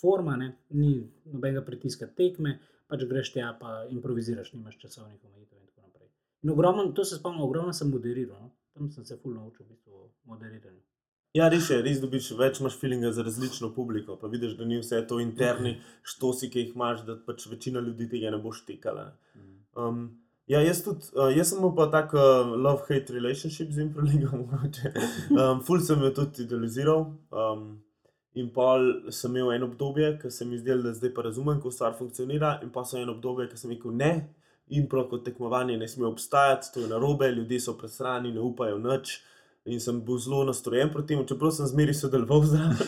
forma, 0.00 0.34
ne? 0.36 0.50
ni 0.70 0.92
nobenega 1.30 1.62
pritiska 1.62 2.10
tekme, 2.10 2.58
pač 2.90 3.06
greš 3.06 3.32
tja 3.36 3.52
pa 3.60 3.84
improviziraš, 3.92 4.54
nimaš 4.56 4.80
časovnih 4.82 5.20
omejitev 5.30 5.60
in 5.60 5.66
tako 5.68 5.86
naprej. 5.86 6.10
In 6.42 6.56
ogromno, 6.56 6.90
to 6.90 7.04
se 7.04 7.20
spomnim, 7.20 7.44
ogromno 7.46 7.72
sem 7.72 7.90
moderiral. 7.94 8.48
No. 8.48 8.54
Tam 8.74 8.90
sem 8.90 9.04
se 9.04 9.20
fulno 9.22 9.44
naučil 9.44 9.66
v 9.66 9.76
bistvu 9.76 10.08
moderiranju. 10.26 10.87
Ja, 11.36 11.48
res 11.52 11.66
je, 11.68 11.76
res 11.84 11.98
dobiš 12.00 12.30
več, 12.38 12.58
imaš 12.62 12.78
feelinga 12.80 13.10
za 13.12 13.22
različno 13.26 13.68
publiko. 13.74 14.16
Pa 14.16 14.30
vidiš, 14.32 14.54
da 14.56 14.64
ni 14.64 14.78
vse 14.80 15.02
to 15.08 15.18
interni 15.20 15.74
štosi, 16.06 16.48
ki 16.48 16.62
jih 16.62 16.70
imaš, 16.76 17.02
da 17.04 17.18
pač 17.26 17.44
večina 17.50 17.82
ljudi 17.84 18.08
tega 18.08 18.32
ne 18.32 18.40
bo 18.40 18.52
štekala. 18.56 19.10
Um, 19.76 20.06
ja, 20.48 20.62
jaz, 20.64 20.80
tudi, 20.86 21.10
uh, 21.18 21.28
jaz 21.36 21.52
sem 21.52 21.68
pa 21.76 21.90
tak 21.92 22.16
uh, 22.16 22.48
love-hate 22.56 23.12
relationship 23.12 23.74
z 23.76 23.84
Improligom. 23.84 24.40
mogoče. 24.48 24.94
um, 25.36 25.60
ful 25.68 25.84
sem 25.84 26.00
jo 26.08 26.14
tudi 26.16 26.48
idealiziral. 26.48 27.04
Um, 27.28 27.68
in 28.38 28.48
pol 28.54 29.12
sem 29.12 29.36
imel 29.36 29.52
eno 29.58 29.68
obdobje, 29.68 30.14
ki 30.22 30.30
se 30.32 30.46
mi 30.48 30.58
zdelo, 30.58 30.86
da 30.88 30.96
zdaj 30.96 31.12
pa 31.14 31.28
razumem, 31.28 31.60
kako 31.60 31.74
stvar 31.74 31.96
funkcionira, 31.98 32.58
in 32.64 32.72
pa 32.72 32.86
sem 32.88 33.02
eno 33.02 33.18
obdobje, 33.18 33.50
ki 33.52 33.60
sem 33.60 33.76
rekel 33.76 33.92
ne. 34.00 34.12
Impro 34.80 35.04
kot 35.08 35.24
tekmovanje 35.24 35.76
ne 35.80 35.88
sme 35.88 36.08
obstajati, 36.08 36.72
to 36.72 36.80
je 36.84 36.88
narobe, 36.88 37.28
ljudje 37.32 37.60
so 37.60 37.76
presrani, 37.76 38.32
ne 38.32 38.40
upajo 38.40 38.80
nič. 38.80 39.20
In 39.68 39.80
sem 39.80 39.98
bil 40.00 40.16
zelo 40.18 40.44
nastrojen 40.48 40.88
proti 40.92 41.12
temu, 41.12 41.26
čeprav 41.28 41.50
sem 41.52 41.66
zmeraj 41.68 41.98
sodeloval 41.98 42.44
zraven. 42.48 42.78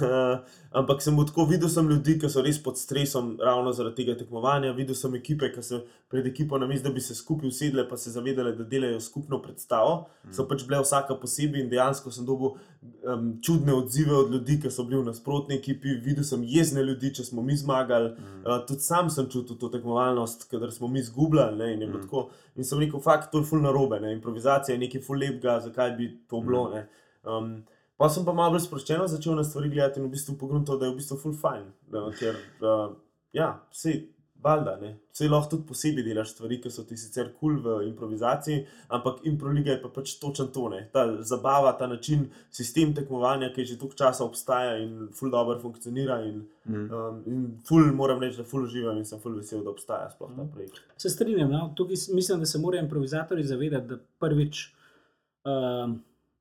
Ampak 0.80 1.02
sem 1.02 1.18
tako 1.26 1.44
videl, 1.46 1.70
sem 1.70 1.86
ljudi, 1.86 2.16
ki 2.18 2.30
so 2.30 2.42
res 2.42 2.58
pod 2.62 2.78
stresom, 2.78 3.36
ravno 3.42 3.70
zaradi 3.76 4.02
tega 4.02 4.16
tekmovanja. 4.18 4.72
Videl 4.74 4.98
sem 4.98 5.14
ekipe, 5.18 5.52
ki 5.54 5.62
so 5.62 5.84
pred 6.10 6.26
ekipo 6.26 6.58
na 6.58 6.66
mestu, 6.66 6.88
da 6.88 6.94
bi 6.94 7.02
se 7.04 7.14
skupaj 7.14 7.52
usedle, 7.52 7.86
pa 7.88 7.98
se 8.00 8.10
zavedale, 8.10 8.56
da 8.58 8.66
delajo 8.66 8.98
skupno 9.00 9.38
predstavo. 9.42 10.08
Mm. 10.24 10.34
So 10.34 10.48
pač 10.50 10.66
bile 10.66 10.82
vsaka 10.82 11.14
posebej 11.20 11.62
in 11.62 11.70
dejansko 11.70 12.10
sem 12.14 12.26
dobil 12.26 12.56
um, 12.82 13.32
čudne 13.42 13.74
odzive 13.74 14.14
od 14.16 14.30
ljudi, 14.32 14.58
ki 14.60 14.70
so 14.70 14.84
bili 14.84 15.00
v 15.00 15.08
nasprotni 15.08 15.56
ekipi. 15.56 15.96
Videl 16.04 16.24
sem 16.24 16.44
jezne 16.48 16.84
ljudi, 16.84 17.12
če 17.18 17.24
smo 17.24 17.42
mi 17.42 17.56
zmagali. 17.56 18.12
Mm. 18.14 18.44
Uh, 18.44 18.62
tudi 18.68 18.86
sam 18.86 19.10
sem 19.10 19.28
čutil 19.30 19.58
to 19.60 19.68
tekmovalnost, 19.72 20.48
ker 20.50 20.70
smo 20.72 20.88
mi 20.88 21.00
izgubljali. 21.00 21.58
Ne, 21.58 21.72
in, 21.74 21.84
mm. 21.88 22.04
tako, 22.04 22.28
in 22.56 22.64
sem 22.64 22.80
rekel, 22.80 23.02
fakt, 23.04 23.32
to 23.32 23.42
je 23.42 23.50
ful 23.50 23.62
narobe. 23.64 24.00
Ne, 24.00 24.14
improvizacija 24.16 24.74
je 24.74 24.84
nekaj 24.86 25.04
ful 25.06 25.20
lepega, 25.20 25.60
zakaj 25.66 25.94
bi 25.98 26.14
to 26.28 26.40
bilo. 26.46 26.68
Ne. 26.74 26.86
Um, 27.24 27.60
Pa 28.00 28.08
sem 28.08 28.24
pa 28.24 28.32
malo 28.32 28.54
bolj 28.54 28.62
sproščeno 28.64 29.04
začel 29.12 29.34
na 29.36 29.42
stvari 29.44 29.68
gledati 29.68 30.00
in 30.00 30.06
v 30.06 30.14
bistvu 30.14 30.38
pogledal, 30.40 30.78
da 30.80 30.86
je 30.86 30.92
v 30.94 30.96
bistvu 31.02 31.18
full 31.20 31.34
fine. 31.36 31.66
Ne, 31.92 32.06
ker, 32.16 32.38
uh, 32.64 32.94
ja, 33.36 33.50
vse, 33.74 33.92
valjda, 34.42 34.76
ne. 34.80 34.90
Vse 35.12 35.28
lahko 35.28 35.50
tudi 35.50 35.66
posebej 35.68 36.04
delaš 36.06 36.34
stvari, 36.34 36.60
ki 36.62 36.70
so 36.72 36.84
ti 36.88 36.96
sicer 36.96 37.32
kul 37.32 37.58
cool 37.60 37.80
v 37.80 37.88
improvizaciji, 37.88 38.64
ampak 38.88 39.24
improliga 39.28 39.74
je 39.74 39.82
pa 39.82 39.88
pač 39.88 40.14
točen 40.22 40.48
to, 40.54 40.68
ne. 40.72 40.82
Ta 40.92 41.06
zabava, 41.22 41.72
ta 41.78 41.86
način, 41.86 42.28
sistem 42.50 42.94
tekmovanja, 42.94 43.52
ki 43.54 43.64
že 43.64 43.78
toliko 43.78 43.96
časa 43.96 44.24
obstaja 44.24 44.78
in 44.78 45.08
full 45.12 45.30
dobro 45.30 45.58
funkcionira 45.60 46.22
in, 46.24 46.46
Mm. 46.70 46.90
um, 46.92 47.22
in 47.26 47.46
full, 47.66 47.88
moram 47.96 48.20
reči, 48.20 48.36
da 48.36 48.44
full 48.44 48.64
uživam 48.64 48.98
in 48.98 49.04
sem 49.04 49.18
full 49.18 49.34
vesel, 49.34 49.62
da 49.64 49.70
obstaja 49.70 50.10
sploh 50.12 50.30
ta 50.36 50.44
projekt. 50.52 50.76
Se 51.00 51.10
strinjam. 51.10 51.50
No? 51.50 51.72
Tukaj 51.76 51.96
mislim, 52.14 52.38
da 52.40 52.46
se 52.46 52.58
morajo 52.58 52.84
improvizatori 52.84 53.42
zavedati, 53.44 53.88
da 53.88 53.96
prvič 54.20 54.60
um, 55.44 55.96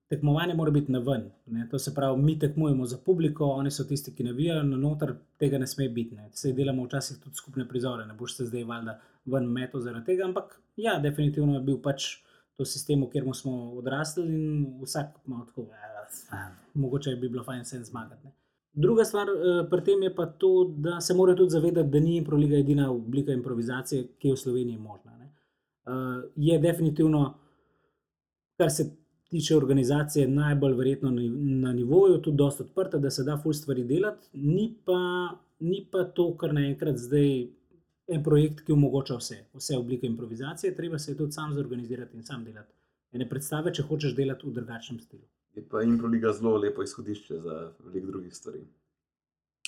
tekmovanje 0.10 0.54
mora 0.54 0.72
biti 0.72 0.92
na 0.92 1.00
ven. 1.00 1.32
Ne? 1.46 1.68
To 1.72 1.80
se 1.80 1.94
pravi, 1.96 2.22
mi 2.22 2.40
tekmujemo 2.40 2.86
za 2.86 2.98
publiko, 3.06 3.46
oni 3.46 3.72
so 3.72 3.84
tisti, 3.84 4.16
ki 4.16 4.24
navijajo, 4.24 4.64
na 4.64 4.78
noter 4.78 5.14
tega 5.38 5.58
ne 5.58 5.68
sme 5.68 5.90
biti. 5.90 6.16
Ne? 6.16 6.30
Se 6.34 6.54
delamo 6.54 6.86
včasih 6.86 7.20
tudi 7.24 7.36
skupne 7.36 7.68
prizore, 7.68 8.06
ne 8.06 8.14
boš 8.14 8.36
se 8.38 8.46
zdaj 8.46 8.64
valjda 8.64 9.00
ven 9.26 9.46
meto 9.46 9.80
zaradi 9.80 10.06
tega, 10.06 10.26
ampak 10.26 10.58
ja, 10.78 10.98
definitivno 11.00 11.54
je 11.60 11.62
bil 11.62 11.78
pač 11.82 12.10
to 12.58 12.66
sistem, 12.66 13.04
v 13.04 13.08
katerem 13.08 13.34
smo 13.34 13.54
odrasli 13.80 14.26
in 14.26 14.66
vsak 14.82 15.22
ima 15.28 15.46
tako, 15.46 15.70
eh, 15.72 16.48
mogoče 16.74 17.16
bi 17.16 17.30
bilo 17.30 17.44
fajn 17.44 17.66
se 17.66 17.84
zmagati. 17.84 18.26
Ne? 18.26 18.34
Druga 18.74 19.06
stvar 19.06 19.30
eh, 19.30 19.62
pri 19.70 19.84
tem 19.84 20.04
je 20.04 20.16
pa 20.16 20.26
to, 20.26 20.74
da 20.78 21.02
se 21.02 21.14
morajo 21.14 21.38
tudi 21.38 21.50
zavedati, 21.50 21.90
da 21.90 22.00
ni 22.00 22.18
improliga 22.18 22.58
edina 22.58 22.92
oblika 22.92 23.32
improvizacije, 23.32 24.08
ki 24.20 24.28
je 24.28 24.34
v 24.34 24.38
Sloveniji 24.38 24.78
možna. 24.78 25.18
Ne? 25.18 25.30
Uh, 25.90 26.24
je 26.36 26.60
definitivno, 26.60 27.34
kar 28.58 28.70
se 28.72 28.92
tiče 29.30 29.56
organizacije, 29.58 30.28
najbolj 30.28 30.74
verjetno 30.74 31.12
na, 31.12 31.22
na 31.68 31.74
nivoju, 31.74 32.18
tudi 32.22 32.38
dosta 32.38 32.64
odprta, 32.64 32.98
da 32.98 33.10
se 33.10 33.24
da 33.24 33.38
ful 33.38 33.54
stvari 33.54 33.84
delati, 33.84 34.28
ni 34.34 34.74
pa, 34.86 35.00
ni 35.60 35.86
pa 35.92 36.04
to, 36.04 36.32
kar 36.38 36.54
naenkrat 36.54 36.98
zdaj 36.98 37.48
en 38.10 38.24
projekt, 38.24 38.64
ki 38.66 38.74
omogoča 38.74 39.20
vse, 39.20 39.44
vse 39.54 39.78
oblike 39.78 40.08
improvizacije, 40.08 40.76
treba 40.76 41.00
se 41.00 41.18
tudi 41.18 41.32
sam 41.32 41.54
zorganizirati 41.54 42.18
in 42.18 42.26
sam 42.26 42.44
delati. 42.44 42.74
Ne 43.12 43.30
predstave, 43.30 43.74
če 43.74 43.86
hočeš 43.90 44.16
delati 44.18 44.48
v 44.48 44.54
drugačnem 44.54 45.00
stilu. 45.00 45.26
Je 45.58 45.64
pa 45.66 45.82
Improliga 45.84 46.34
zelo 46.34 46.58
lepo 46.58 46.84
izhodišče 46.86 47.40
za 47.42 47.56
veliko 47.86 48.12
drugih 48.12 48.36
stvari. 48.36 48.62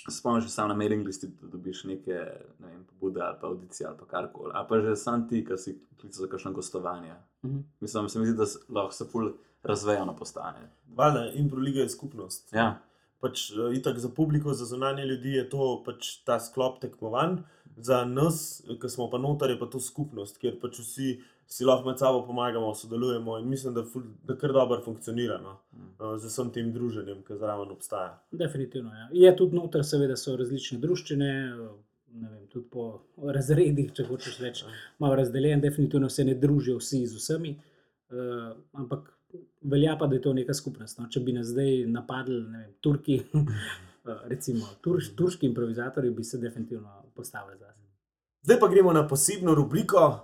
Spomniš 0.09 0.43
se 0.43 0.49
sam 0.49 0.69
na 0.69 0.75
mailing 0.75 1.05
listi, 1.05 1.27
da 1.41 1.47
dobiš 1.47 1.83
neke 1.83 2.17
ne 2.59 2.67
vem, 2.67 2.83
pobude 2.89 3.21
ali 3.21 3.37
pa 3.41 3.47
audicije 3.47 3.87
ali 3.87 3.97
pa 3.97 4.05
karkoli. 4.05 4.51
Ali 4.53 4.67
pa 4.69 4.79
že 4.81 4.95
sam 4.95 5.27
ti, 5.29 5.43
ki 5.45 5.57
si 5.57 5.75
klical 5.99 6.25
za 6.25 6.27
kakšno 6.27 6.53
gostovanje. 6.53 7.13
Mhm. 7.45 7.59
Mislim, 7.79 8.09
se 8.09 8.19
mi 8.19 8.25
zdi, 8.25 8.37
da 8.37 8.45
lahko 8.69 8.93
se 8.93 9.05
ful 9.05 9.31
razvejano 9.63 10.15
postane. 10.15 10.69
Valjda, 10.95 11.27
Improliga 11.35 11.85
je 11.85 11.89
skupnost. 11.89 12.53
Ja, 12.53 12.79
Pač, 13.21 13.51
uh, 13.53 13.69
itak 13.77 13.99
za 14.01 14.09
publiko, 14.09 14.53
za 14.53 14.65
zunanje 14.65 15.05
ljudi 15.05 15.35
je 15.35 15.49
to 15.49 15.83
pač 15.85 16.15
ta 16.25 16.39
sklop 16.41 16.79
tekmovanj, 16.81 17.43
za 17.77 18.05
nas, 18.05 18.63
ki 18.81 18.89
smo 18.89 19.09
pa 19.11 19.19
noter, 19.21 19.53
je 19.53 19.59
pa 19.59 19.67
to 19.69 19.79
skupnost, 19.79 20.39
kjer 20.41 20.57
pač 20.61 20.79
vsi 20.81 21.19
si 21.51 21.67
lahko 21.67 21.89
med 21.89 21.99
sabo 21.99 22.23
pomagamo, 22.25 22.71
sodelujemo 22.75 23.37
in 23.39 23.49
mislim, 23.49 23.73
da, 23.75 23.83
ful, 23.83 24.03
da 24.23 24.37
kar 24.39 24.53
dobro 24.55 24.79
funkcionira 24.81 25.37
no? 25.43 25.57
uh, 25.99 26.15
z 26.17 26.31
vsem 26.31 26.49
tem 26.55 26.73
druženjem, 26.73 27.21
ki 27.27 27.37
zraven 27.37 27.73
obstaja. 27.75 28.15
Definitivno. 28.31 28.89
Ja. 28.95 29.07
Je 29.27 29.35
tudi 29.37 29.59
noter, 29.59 29.85
seveda 29.85 30.17
so 30.17 30.33
različne 30.39 30.79
druščine, 30.81 31.31
ne 32.21 32.29
vem, 32.29 32.45
tudi 32.49 32.65
po 32.73 32.87
razredih, 33.21 33.91
če 33.93 34.07
hočeš 34.09 34.41
reči, 34.41 34.71
malo 35.03 35.19
razdeljen, 35.19 35.61
definitivno 35.61 36.09
se 36.09 36.25
ne 36.25 36.39
družijo 36.39 36.79
vsi 36.81 37.05
z 37.05 37.21
vsemi. 37.21 37.57
Uh, 38.11 38.55
ampak 38.73 39.11
velja 39.61 39.95
pa, 39.99 40.07
da 40.07 40.15
je 40.15 40.21
to 40.21 40.33
neka 40.33 40.53
skupnost. 40.53 40.99
No? 40.99 41.07
Če 41.09 41.19
bi 41.19 41.33
nas 41.33 41.47
zdaj 41.47 41.85
napadli, 41.87 42.41
ne 42.49 42.57
vem, 42.57 42.73
Turki, 42.81 43.21
recimo 44.33 44.65
turš, 44.81 45.11
turški 45.15 45.45
improvizatorji, 45.45 46.11
bi 46.11 46.23
se 46.23 46.37
definitivno 46.37 47.03
postavili 47.15 47.57
za 47.59 47.73
sebe. 47.73 47.87
Zdaj 48.43 48.59
pa 48.59 48.67
gremo 48.67 48.93
na 48.93 49.07
posebno 49.07 49.55
rubriko. 49.55 50.19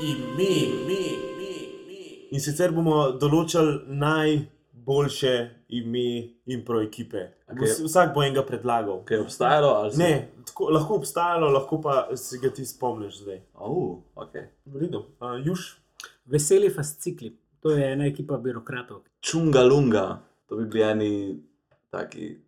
Ime, 0.00 0.44
ime, 0.44 0.98
ime, 1.08 1.52
ime. 1.56 2.02
In 2.30 2.40
sicer 2.40 2.72
bomo 2.76 3.12
določili 3.16 3.78
najboljše 3.88 5.32
ime 5.68 6.02
impro 6.46 6.82
ekipe. 6.82 7.22
Okej. 7.48 7.62
Okay. 7.68 7.86
Vsak 7.86 8.12
bo 8.14 8.22
enega 8.22 8.42
predlagal. 8.44 9.04
kaj 9.04 9.16
je 9.16 9.20
obstajalo? 9.22 9.68
ali 9.68 9.92
se- 9.92 9.98
Ne, 10.02 10.28
tako, 10.46 10.68
lahko 10.70 10.94
obstajalo, 11.00 11.48
lahko 11.50 11.80
pa 11.80 12.16
si 12.16 12.38
ga 12.38 12.50
ti 12.50 12.66
spomniš 12.66 13.22
zdaj. 13.22 13.40
Oh, 13.54 14.02
okay. 14.14 14.50
V 14.66 14.76
redu. 14.76 14.98
Uh, 15.20 15.40
Juž, 15.46 15.78
Veseli 16.26 16.68
fascikli, 16.70 17.36
to 17.66 17.72
je 17.76 17.92
ena 17.92 18.06
ekipa 18.06 18.36
birokratov. 18.38 19.02
Čunga 19.20 19.62
lunga, 19.62 20.22
to 20.46 20.56
bi 20.56 20.64
bili 20.64 20.82
eni 20.84 21.42
taki 21.90 22.38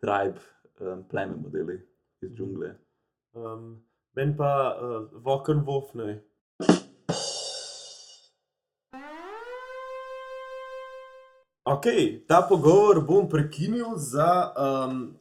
tribe, 0.00 0.40
um, 0.80 1.04
pleme 1.08 1.36
modeli 1.36 1.80
iz 2.20 2.30
džungle. 2.36 2.74
um, 3.32 3.82
meni 4.12 4.36
pa 4.36 4.76
uh, 4.76 5.22
Voken 5.24 5.64
Wolf, 5.66 5.94
ne. 5.94 6.20
Ok, 11.64 11.86
ta 12.28 12.42
pogovor 12.48 13.00
bom 13.00 13.28
prekinil 13.28 13.96
za 13.96 14.52
um, 14.52 15.16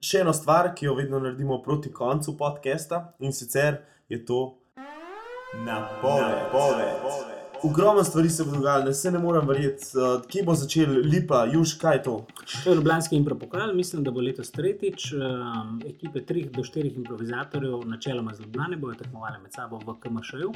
še 0.00 0.20
eno 0.20 0.36
stvar, 0.36 0.74
ki 0.76 0.86
jo 0.86 0.94
vedno 0.94 1.18
naredimo 1.18 1.62
proti 1.62 1.92
koncu 1.92 2.36
podcasta 2.36 3.14
in 3.18 3.32
sicer 3.32 3.80
je 4.08 4.24
to 4.24 4.58
napoved. 5.64 7.39
Ogromno 7.62 8.04
stvari 8.04 8.28
se 8.30 8.44
bo 8.44 8.50
dogajalo, 8.50 8.84
ne 8.84 8.94
se 8.94 9.10
ne 9.10 9.18
morem 9.18 9.48
verjeti, 9.48 9.84
uh, 9.98 10.22
kje 10.28 10.42
bo 10.42 10.54
začel 10.54 10.92
Lipa, 11.04 11.44
Juž, 11.52 11.74
kaj 11.80 11.96
je 11.96 12.02
to? 12.02 12.14
To 12.64 12.70
je 12.70 12.76
Ljubljanski 12.76 13.16
impropokal, 13.16 13.74
mislim, 13.74 14.04
da 14.04 14.10
bo 14.10 14.20
letos 14.20 14.50
tretjič. 14.50 15.12
Um, 15.12 15.82
ekipe 15.86 16.20
3 16.20 16.50
do 16.50 16.62
4 16.62 16.94
improvizatorjev, 16.96 17.82
načeloma 17.86 18.34
z 18.34 18.40
Ljubljana, 18.40 18.76
bodo 18.76 18.94
tekmovali 18.94 19.42
med 19.42 19.52
sabo 19.52 19.78
v 19.78 19.96
KMŠ-ju. 20.00 20.52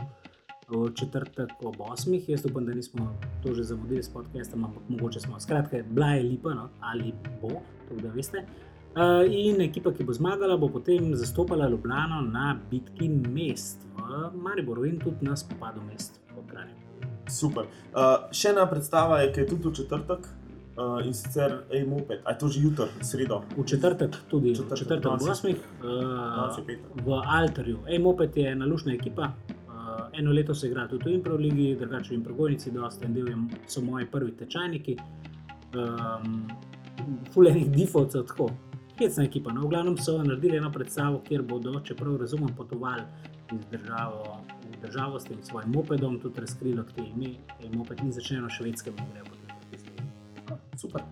V 0.68 0.94
četrtek 0.94 1.50
ob 1.64 1.76
8. 1.76 2.20
Jaz 2.28 2.46
upam, 2.46 2.66
da 2.66 2.74
nismo 2.74 3.18
to 3.42 3.54
že 3.54 3.62
zamudili 3.62 4.02
s 4.02 4.08
podcastom, 4.08 4.64
ampak 4.64 4.82
mogoče 4.88 5.20
smo. 5.20 5.40
Skratka, 5.40 5.82
bila 5.90 6.06
je 6.06 6.22
lipa, 6.22 6.54
no? 6.54 6.68
ali 6.80 7.12
bo, 7.42 7.60
to 7.88 8.00
da 8.00 8.08
veste. 8.08 8.46
Uh, 8.94 9.26
in 9.28 9.60
ekipa, 9.60 9.92
ki 9.92 10.04
bo 10.04 10.12
zmagala, 10.12 10.56
bo 10.56 10.68
potem 10.68 11.12
zastopala 11.16 11.68
Ljubljano 11.68 12.20
na 12.20 12.56
bitki 12.70 13.08
mest 13.08 13.84
v 13.98 14.30
Mariboru 14.40 14.84
in 14.84 14.98
tudi 14.98 15.26
na 15.26 15.36
spopadu 15.36 15.82
mest 15.82 16.20
v 16.36 16.46
Kranju. 16.50 16.84
Super. 17.26 17.64
Uh, 17.90 18.00
še 18.30 18.48
ena 18.48 18.66
predstava 18.66 19.20
je, 19.20 19.32
ki 19.32 19.40
je 19.40 19.46
tudi 19.46 19.68
v 19.68 19.74
četrtek 19.74 20.26
uh, 20.76 21.00
in 21.00 21.14
sicer 21.14 21.50
A-Moped. 21.70 22.20
A 22.24 22.30
je 22.30 22.38
to 22.38 22.48
že 22.48 22.60
jutro, 22.60 22.88
sredo? 23.02 23.42
V 23.56 23.64
četrtek 23.64 24.16
tudi, 24.28 24.50
v 24.50 24.56
Četrtek, 24.56 24.78
četrtek 24.78 25.06
ob 25.06 25.18
danes 25.18 25.38
8. 25.38 25.48
je- 25.48 25.56
Danes 25.82 26.58
je 26.58 26.62
Uh, 26.64 27.04
v 27.04 27.08
Alterju. 27.26 27.78
E-Moped 27.88 28.36
je 28.36 28.50
ena 28.50 28.66
lušna 28.66 28.92
ekipa. 28.92 29.32
Uh, 29.64 29.72
eno 30.12 30.32
leto 30.32 30.54
se 30.54 30.66
igra 30.66 30.88
tudi 30.88 31.04
v 31.04 31.14
Improligi, 31.14 31.76
drugače 31.76 32.10
v 32.10 32.14
Improgojnici, 32.14 32.70
dosta 32.70 33.04
en 33.04 33.14
del 33.14 33.28
je, 33.28 33.36
so 33.66 33.80
moji 33.80 34.06
prvi 34.06 34.32
tečajniki. 34.32 34.96
Um, 35.72 36.48
Fulejnih 37.32 37.70
difovcev 37.70 38.22
tako. 38.24 38.50
Hecna 38.94 39.24
ekipa. 39.24 39.52
No, 39.52 39.60
v 39.60 39.68
glavnem 39.68 39.96
so 39.98 40.18
naredili 40.18 40.56
eno 40.56 40.70
predstavo, 40.70 41.18
kjer 41.20 41.42
bodo, 41.42 41.80
čeprav 41.80 42.16
razumem, 42.16 42.54
potovali 42.54 43.02
iz 43.52 43.66
državo 43.66 44.38
državo 44.86 45.20
s 45.20 45.24
tem 45.24 45.42
svojim 45.42 45.72
mopedom, 45.72 46.20
tudi 46.20 46.40
razkrili, 46.40 46.80
od 46.80 46.92
kje 46.92 47.04
ime. 47.16 47.34
E-Moped 47.64 48.04
ni 48.04 48.12
začel 48.12 48.42
na 48.42 48.50
švedskem, 48.50 48.94
in 48.98 49.10
grejo 49.12 49.24
potem 49.24 49.48
po 49.48 49.64
tisti. 49.70 49.90
Super. 50.80 51.02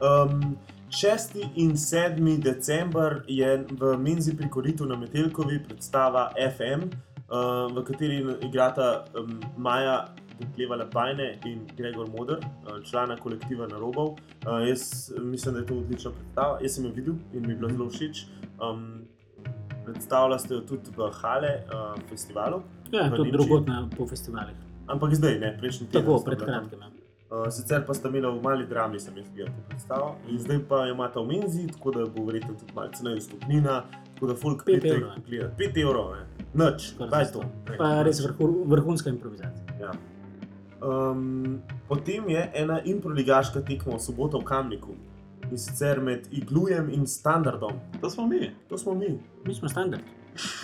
Um, 0.00 0.56
6. 0.90 1.36
in 1.56 1.76
7. 1.76 2.40
december 2.40 3.22
je 3.28 3.64
v 3.70 3.98
Menzi 3.98 4.36
pri 4.36 4.48
Koritu 4.48 4.86
na 4.86 4.96
Metelkovi 4.96 5.60
predstava 5.60 6.32
FM, 6.56 6.88
uh, 7.28 7.68
v 7.68 7.84
kateri 7.84 8.24
igrata 8.40 9.04
um, 9.12 9.40
Maja 9.56 10.08
Klevala 10.54 10.86
Pajne 10.86 11.38
in 11.44 11.66
Gregor 11.76 12.08
Moder, 12.08 12.38
uh, 12.38 12.80
člana 12.82 13.16
kolektiva 13.16 13.66
Narobov. 13.66 14.16
Uh, 14.46 14.64
jaz 14.68 15.12
mislim, 15.20 15.54
da 15.54 15.60
je 15.60 15.66
to 15.66 15.76
odlična 15.76 16.10
predstava. 16.10 16.58
Jaz 16.62 16.74
sem 16.74 16.84
jo 16.84 16.92
videl 16.94 17.14
in 17.34 17.42
mi 17.46 17.52
je 17.52 17.56
bila 17.56 17.72
zelo 17.72 17.90
všeč. 17.90 18.24
Um, 18.62 19.04
predstavljala 19.88 20.38
ste 20.38 20.54
jo 20.54 20.60
tudi 20.62 20.90
v 20.92 21.10
Hale 21.12 21.52
uh, 21.64 21.96
festivalu, 22.04 22.62
Ja, 22.90 23.04
tudi 23.06 23.22
Nemčiji? 23.22 23.32
drugot 23.32 23.66
na, 23.66 23.88
po 23.88 24.06
festivalih. 24.06 24.56
ampak 24.86 25.14
zdaj 25.14 25.38
ne, 25.38 25.56
prejšnji 25.58 25.86
teden. 25.86 26.00
Tako, 26.00 26.24
pred 26.24 26.38
kratkim. 26.38 26.78
Uh, 27.28 27.44
sicer 27.48 27.84
pa 27.84 27.92
sta 27.92 28.08
imela 28.08 28.30
v 28.30 28.40
mali 28.40 28.64
drami, 28.64 28.96
sem 28.96 29.12
jaz 29.12 29.28
gledal 29.28 29.52
to 29.52 29.62
predstavo, 29.68 30.06
in 30.26 30.38
zdaj 30.38 30.58
pa 30.64 30.86
jo 30.86 30.94
imata 30.94 31.20
v 31.20 31.26
menzi, 31.28 31.66
tako 31.68 31.90
da 31.90 32.06
bo 32.06 32.24
verjetno 32.24 32.54
tudi 32.54 32.72
malo 32.72 32.88
ceneje 32.90 33.20
vstopnina, 33.20 33.74
tako 34.14 34.26
da 34.26 34.34
folk 34.34 34.64
Pet 34.64 34.80
pridete 34.80 34.94
evrov, 34.94 35.10
ja. 35.10 35.22
gledati. 35.28 35.64
5 35.64 35.82
evrov, 35.82 36.06
ne. 36.10 36.24
Noč, 36.54 36.86
kaj 36.96 37.20
je 37.20 37.32
to? 37.32 37.42
Pa 37.76 38.02
res 38.02 38.20
vrhu, 38.20 38.64
vrhunska 38.66 39.10
improvizacija. 39.10 39.76
Ja. 39.76 39.92
Um, 40.80 41.60
potem 41.88 42.28
je 42.28 42.50
ena 42.54 42.80
improligaška 42.80 43.60
tekma 43.60 43.96
v 43.96 44.00
soboto 44.00 44.38
v 44.38 44.44
Kamniku. 44.44 44.94
In 45.50 45.58
sicer 45.58 46.00
med 46.00 46.28
Iglujem 46.30 46.90
in 46.90 47.06
Standardom. 47.06 47.72
To 48.00 48.10
smo 48.10 48.26
mi. 48.26 48.50
To 48.68 48.78
smo 48.78 48.94
mi. 48.94 49.06
Mi 49.44 49.54
smo 49.54 49.68
standard. 49.68 50.02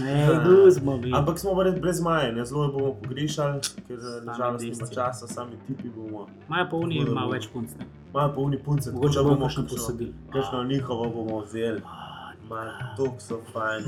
Ne, 0.01 0.29
glu 0.45 0.71
smo 0.71 0.97
mi. 0.97 1.11
Ampak 1.15 1.39
smo 1.39 1.55
brez, 1.55 1.75
brez 1.77 2.01
maje, 2.01 2.33
ne 2.33 2.45
zelo 2.45 2.65
jo 2.65 2.73
bomo 2.73 2.95
pogrešali, 2.95 3.59
ker 3.89 3.99
nažalost 4.25 4.65
nima 4.65 4.87
časa, 4.89 5.27
sami 5.27 5.57
tipi 5.67 5.89
bomo. 5.91 6.27
Maja 6.49 6.67
pa 6.67 6.77
malo 6.77 6.91
bo- 7.21 7.33
več 7.33 7.49
punc. 7.49 7.71
ne. 7.71 7.87
Malo 8.13 8.33
polni 8.35 8.59
punce, 8.59 8.85
tako 8.85 8.97
Mogoče 8.97 9.15
da 9.15 9.23
bomo 9.25 9.47
kakšno- 9.47 9.69
posadili. 9.69 10.15
Kakšno 10.33 10.65
njihovo 10.65 11.05
bomo 11.07 11.41
vzeli. 11.41 11.81
Ah, 11.85 12.97
To 12.97 13.15
so 13.19 13.41
fajn. 13.53 13.83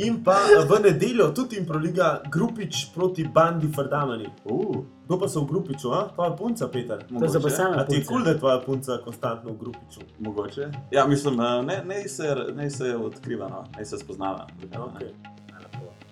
In 0.00 0.22
pa 0.24 0.36
v 0.68 0.80
nedeljo 0.82 1.28
tudi 1.36 1.58
improliga 1.60 2.22
Grupič 2.32 2.88
proti 2.94 3.24
Bandi 3.34 3.68
Fardamani. 3.68 4.28
Uh, 4.44 4.80
Kdo 5.04 5.18
pa 5.18 5.28
so 5.28 5.42
v 5.42 5.46
Grupiču, 5.50 5.90
a? 5.92 6.06
Tvoja 6.14 6.30
punca, 6.38 6.68
Peter. 6.68 6.98
To 6.98 7.04
je 7.04 7.12
mogoče. 7.12 7.32
za 7.32 7.38
basana 7.38 7.80
A 7.80 7.84
ti 7.84 7.96
je 7.96 8.04
kul, 8.04 8.22
da 8.22 8.30
je 8.30 8.38
tvoja 8.38 8.60
punca 8.66 8.98
konstantno 9.04 9.52
v 9.52 9.56
Grupiču? 9.58 10.00
Mogoče. 10.18 10.68
Ja, 10.90 11.06
mislim, 11.06 11.40
eh, 11.40 11.62
ne, 11.62 11.82
ne, 11.84 12.08
se, 12.08 12.36
ne 12.54 12.70
se 12.70 12.96
odkriva, 12.96 13.48
no. 13.48 13.64
ne 13.78 13.84
se 13.84 13.98
spoznava. 13.98 14.46
Okay. 14.72 15.10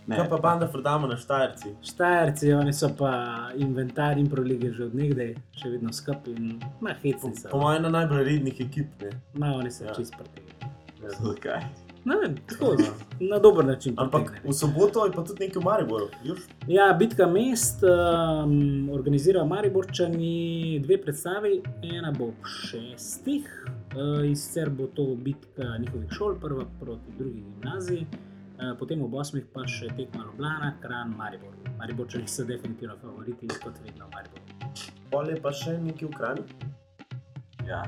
Ne, 0.07 0.16
Kaj 0.16 0.29
pa 0.29 0.37
banda 0.37 0.68
Frodamo 0.68 1.07
na 1.07 1.16
Štajerci? 1.16 1.68
Štajerci, 1.83 2.53
oni 2.53 2.72
so 2.72 2.88
pa 2.98 3.12
inventar 3.57 4.18
in 4.18 4.29
prolige 4.31 4.72
že 4.72 4.85
od 4.85 4.94
nekdaj, 4.94 5.35
še 5.53 5.68
vedno 5.68 5.92
skupaj 5.92 6.33
in 6.33 6.57
na 6.81 6.94
hecni 7.03 7.37
so. 7.37 7.48
Po 7.53 7.61
mojem, 7.61 7.85
ena 7.85 7.92
najbolj 8.01 8.24
rednih 8.24 8.61
ekip. 8.61 8.88
Ne? 9.03 9.11
Ma, 9.35 9.53
oni 9.55 9.70
so 9.70 9.85
Ja. 9.85 9.94
čist 9.94 10.16
proti. 10.16 10.42
Zakaj? 11.20 11.88
Ne 12.04 12.16
vem, 12.16 12.37
tako 12.46 12.76
na 13.20 13.38
dober 13.38 13.64
način. 13.64 13.94
Ampak 13.96 14.40
v 14.44 14.52
soboto 14.52 15.04
je 15.06 15.12
pa 15.12 15.24
tudi 15.24 15.46
nekaj 15.46 15.61
v 15.61 15.64
Mariboru. 15.64 16.06
Juž? 16.24 16.38
Ja, 16.66 16.92
bitka 16.98 17.26
mest 17.26 17.82
um, 17.82 18.90
organizira 18.90 19.44
Mariborčani 19.44 20.80
dve 20.84 21.00
predstavi, 21.02 21.61
ena 21.82 22.12
bo 22.18 22.30
ob 22.30 22.46
šestih, 22.46 23.48
uh, 23.96 24.24
in 24.24 24.37
sicer 24.37 24.70
bo 24.70 24.87
to 24.87 25.14
bitka 25.14 25.78
njihovih 25.78 26.11
šol, 26.11 26.38
prva 26.40 26.64
proti 26.80 27.16
drugi 27.18 27.42
gimnaziji, 27.42 28.06
uh, 28.06 28.78
potem 28.78 29.02
ob 29.02 29.14
osmih 29.14 29.44
pa 29.52 29.66
še 29.66 29.90
tekma 29.96 30.24
Ljubljana, 30.24 30.74
Kran, 30.82 31.14
Maribor. 31.18 31.54
Mariborčani 31.78 32.28
so 32.28 32.44
definitivno 32.44 32.96
favoriti, 33.02 33.48
kot 33.48 33.74
vedno 33.84 34.06
v 34.06 34.14
Mariboru. 34.14 34.72
Pol 35.11 35.30
je 35.30 35.40
pa 35.42 35.52
še 35.52 35.78
nekaj 35.82 36.08
v 36.08 36.14
Kranju. 36.16 36.44
Ja. 37.68 37.82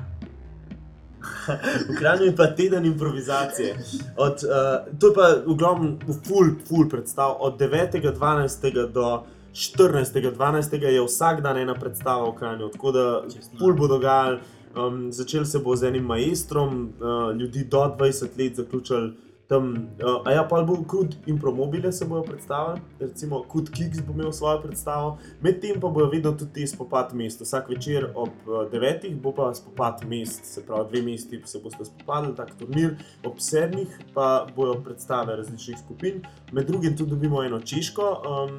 V 1.89 1.97
Kranju 1.97 2.23
je 2.23 2.35
pa 2.35 2.47
teden 2.47 2.85
improvizacije. 2.85 3.77
Od, 4.17 4.43
uh, 4.43 4.99
to 4.99 5.07
je 5.07 5.13
pa 5.13 5.27
v 5.45 5.55
glavnem 5.55 5.99
full, 6.27 6.55
full 6.67 6.89
predstav. 6.89 7.35
Od 7.39 7.59
9.12. 7.59 8.87
do 8.87 9.23
14.12. 9.53 10.81
je 10.81 11.01
vsak 11.01 11.41
dan 11.41 11.57
ena 11.57 11.75
predstava 11.75 12.29
v 12.29 12.35
Kranju, 12.35 12.69
tako 12.69 12.91
da 12.91 13.23
Čisto 13.33 13.57
full 13.59 13.73
bo 13.73 13.87
dogajal. 13.87 14.39
Um, 14.71 15.11
začel 15.11 15.45
se 15.45 15.59
bo 15.59 15.75
z 15.75 15.83
enim 15.83 16.03
majstrom, 16.03 16.93
uh, 16.99 17.35
ljudi 17.35 17.63
do 17.63 17.79
20 17.99 18.39
let, 18.39 18.55
zaključili 18.55 19.13
tam. 19.51 19.91
Uh, 19.99 20.23
a 20.25 20.31
ja, 20.31 20.43
pa 20.47 20.61
bo 20.63 20.77
Kud 20.87 21.15
Impromobile 21.27 21.91
se 21.91 22.05
bojo 22.05 22.23
predstavili, 22.23 22.81
recimo 22.99 23.43
Kud 23.43 23.69
Kicks 23.69 23.99
bo 24.07 24.13
imel 24.13 24.31
svojo 24.31 24.61
predstavo, 24.61 25.17
medtem 25.41 25.79
pa 25.81 25.87
bojo 25.87 26.07
vedno 26.09 26.31
tudi 26.31 26.67
spopad 26.67 27.11
mest. 27.13 27.41
Vsak 27.41 27.69
večer 27.69 28.07
ob 28.15 28.29
9. 28.47 29.09
bo 29.21 29.33
pa 29.35 29.53
spopad 29.53 30.05
mest, 30.07 30.45
se 30.45 30.63
pravi, 30.65 30.89
dve 30.89 31.01
mesti 31.01 31.41
se 31.45 31.59
boste 31.59 31.85
spopadali, 31.85 32.35
tak 32.35 32.55
turnir, 32.55 32.95
ob 33.25 33.35
7. 33.35 33.85
pa 34.13 34.47
bojo 34.55 34.79
predstave 34.83 35.35
različnih 35.35 35.79
skupin, 35.83 36.23
med 36.51 36.67
drugim 36.67 36.97
tudi 36.97 37.09
dobimo 37.09 37.43
eno 37.43 37.59
češko. 37.59 38.21
Um, 38.23 38.57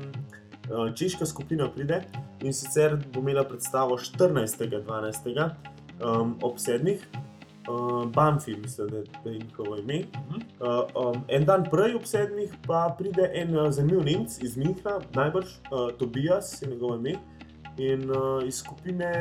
uh, 0.70 0.94
Češka 0.94 1.26
skupina 1.26 1.70
pride 1.72 2.02
in 2.42 2.52
sicer 2.52 2.98
bo 3.14 3.20
imela 3.20 3.44
predstavo 3.44 3.96
14.12. 3.96 5.50
Um, 6.02 6.36
ob 6.42 6.56
7. 6.58 6.98
Uh, 7.68 8.10
Banfi, 8.10 8.56
mislim, 8.56 8.88
da, 8.88 9.02
da 9.24 9.30
je 9.30 9.38
njihovo 9.38 9.76
ime. 9.76 9.98
Uh, 9.98 11.14
um, 11.14 11.24
en 11.28 11.44
dan 11.44 11.64
prej, 11.70 11.94
ob 11.94 12.02
7. 12.02 12.48
pa 12.66 12.94
pride 12.98 13.30
en 13.34 13.58
uh, 13.58 13.70
zanimiv 13.70 14.04
Nemc 14.04 14.42
iz 14.42 14.56
Minhna, 14.56 15.00
najbrž 15.14 15.46
uh, 15.46 15.98
Tobias 15.98 16.62
je 16.62 16.68
njegovo 16.68 16.96
ime 16.96 17.14
in 17.78 18.10
uh, 18.10 18.46
iz 18.46 18.58
skupine 18.58 19.12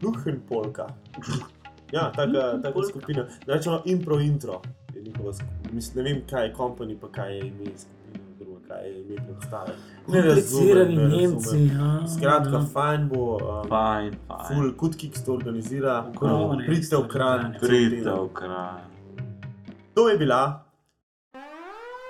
Duhenpolka. 0.00 0.86
Ja, 1.92 2.12
taka, 2.12 2.60
taka 2.62 2.82
skupina. 2.88 3.26
Rečemo 3.46 3.82
impro 3.84 4.20
intro. 4.20 4.60
njihova. 5.04 5.32
Mislim, 5.72 6.04
ne 6.04 6.12
vem, 6.12 6.22
kaj 6.30 6.46
je 6.46 6.52
kompani, 6.52 6.96
pa 7.00 7.08
kaj 7.12 7.34
je 7.36 7.40
ime 7.40 7.64
skupine, 7.76 8.01
je 8.82 9.00
ime 9.00 9.16
predstave. 9.18 9.72
Ne 10.08 10.22
Komplicirani 10.22 10.96
razumem, 10.96 11.10
ne 11.10 11.16
Nemci. 11.18 11.46
razumem. 11.46 12.00
ja, 12.00 12.08
Skratka, 12.08 12.50
ja. 12.52 12.64
fajn 12.72 13.08
bo. 13.08 13.24
Um, 13.34 13.68
Fajn, 13.68 14.16
fajn. 14.28 14.46
Full 14.48 14.72
Kutkik 14.74 15.24
to 15.24 15.34
organizira, 15.34 16.04
Ogromne 16.08 16.66
pridite 16.66 16.96
v 16.96 17.08
kran. 17.08 17.54
Pridite 17.60 18.10
v 18.10 18.28
kraj. 18.32 18.82
To 19.94 20.08
je 20.08 20.18
bila 20.18 20.64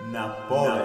napoved. 0.03 0.83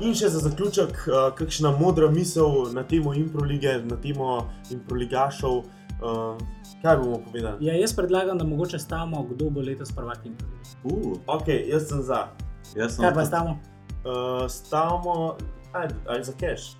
In 0.00 0.14
še 0.14 0.28
za 0.28 0.40
zaključek, 0.40 0.90
uh, 1.06 1.34
kakšna 1.34 1.70
modra 1.72 2.08
misel 2.10 2.70
na 2.72 2.82
temo 2.82 3.12
improlige, 3.14 3.78
na 3.84 3.96
temo 3.96 4.38
improligašov. 4.70 5.58
Uh, 6.00 6.36
kaj 6.82 6.96
bomo 6.96 7.18
povedali? 7.20 7.60
Ja, 7.60 7.74
jaz 7.74 7.92
predlagam, 7.92 8.38
da 8.38 8.44
mogoče 8.44 8.78
stavimo, 8.78 9.22
kdo 9.24 9.50
bo 9.50 9.60
letos 9.60 9.92
prvak 9.92 10.24
in 10.24 10.32
prvi. 10.34 10.56
Uh, 10.84 11.18
Ok, 11.28 11.48
jaz 11.68 11.88
sem 11.88 12.00
za. 12.02 12.28
jaz 12.74 12.96
sem 12.96 13.04
Kaj 13.04 13.14
pa 13.14 13.24
stavimo? 13.24 13.58
Uh, 14.02 14.10
stavimo, 14.48 15.36
ajde, 15.72 15.94
ajde 16.08 16.24
za 16.24 16.32
cash. 16.34 16.76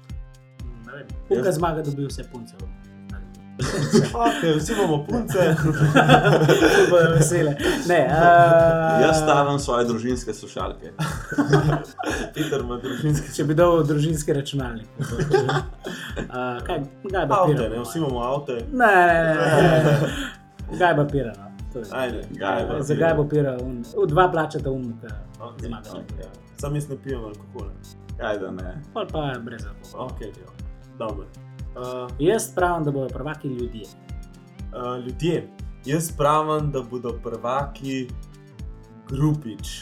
Punka 1.28 1.44
Jaz- 1.44 1.52
zmaga, 1.52 1.82
dobi 1.82 2.06
vse 2.06 2.24
punce. 2.24 2.54
Ok, 4.14 4.56
vsi 4.58 4.72
imamo 4.72 5.04
punce. 5.04 5.38
Bojo 6.90 7.10
vesele. 7.10 7.56
Ne, 7.88 8.06
uh, 8.06 9.02
Jaz 9.02 9.16
stavim 9.18 9.58
svoje 9.58 9.84
družinske 9.84 10.34
slušalke. 10.34 10.92
Peter 12.34 12.60
ima 12.60 12.76
družinski 12.76 13.34
Če 13.34 13.44
bi 13.44 13.54
dal 13.54 13.82
družinski 13.84 14.32
računalnik. 14.32 14.88
Uh, 14.98 15.06
kaj, 16.66 16.80
kaj 17.04 17.22
avto, 17.22 17.46
pira? 17.46 17.68
ne, 17.68 17.80
vsi 17.80 17.98
imamo 17.98 18.18
avto. 18.20 18.54
Ne, 18.54 18.62
ne, 18.72 19.34
ne, 19.62 19.84
ne. 19.84 20.78
Kaj 20.78 20.96
pa 20.96 21.04
pira? 21.04 21.32
No? 21.38 21.50
To 21.72 21.78
je- 21.78 21.84
Ajde, 21.92 22.24
Gajba. 22.30 22.82
Za 22.82 22.94
kaj 22.96 23.14
bo 23.14 23.24
pira? 23.24 23.56
Un, 23.62 23.84
v 23.96 24.06
dva 24.06 24.28
plačata 24.28 24.70
um, 24.70 24.88
da 25.02 25.08
Ok, 25.40 25.60
zmaga. 25.60 25.90
ok. 25.92 26.26
Sam 26.60 26.74
jaz 26.74 26.88
ne 26.88 26.96
pijem 27.02 27.24
alkohola. 27.24 27.72
Kaj 28.18 28.38
da 28.38 28.50
ne? 28.50 28.74
Pol 28.94 29.06
pa 29.12 29.32
brez 29.44 29.64
alkohola. 29.66 30.04
Ok, 30.04 30.20
dobro. 30.98 31.26
Uh, 31.70 32.10
Jaz 32.18 32.50
pravim, 32.54 32.84
da 32.84 32.90
bodo 32.90 33.08
prvaki 33.08 33.48
ljudje. 33.48 33.86
uh, 34.74 35.04
ljudje, 35.04 35.48
jaz 35.84 36.12
pravim, 36.16 36.70
da 36.72 36.82
bodo 36.82 37.12
prvaki 37.22 38.08
grupič. 39.08 39.80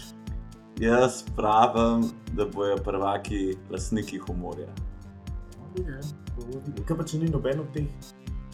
Jaz 0.78 1.22
pravim, 1.36 2.10
da 2.32 2.46
bojo 2.46 2.76
prvaki 2.76 3.56
lastniki 3.70 4.18
humorja. 4.18 4.68
Kaj 6.86 6.96
pa 6.96 7.04
če 7.04 7.18
ni 7.18 7.30
noben 7.30 7.60
od 7.60 7.72
teh, 7.74 7.86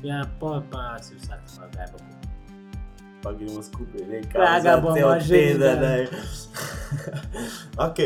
Ja, 0.05 0.21
pol 0.41 0.61
pa 0.71 0.99
si 1.03 1.15
vsak 1.17 1.41
ima 1.57 1.69
kaj 1.73 1.87
pa. 3.25 3.33
gremo 3.33 3.63
skupaj, 3.63 4.05
ne 4.11 4.21
Ja, 4.35 4.61
ga 4.61 4.77
bomo 4.81 5.17
že 5.21 5.37
videli. 5.37 6.09
ok, 7.89 7.99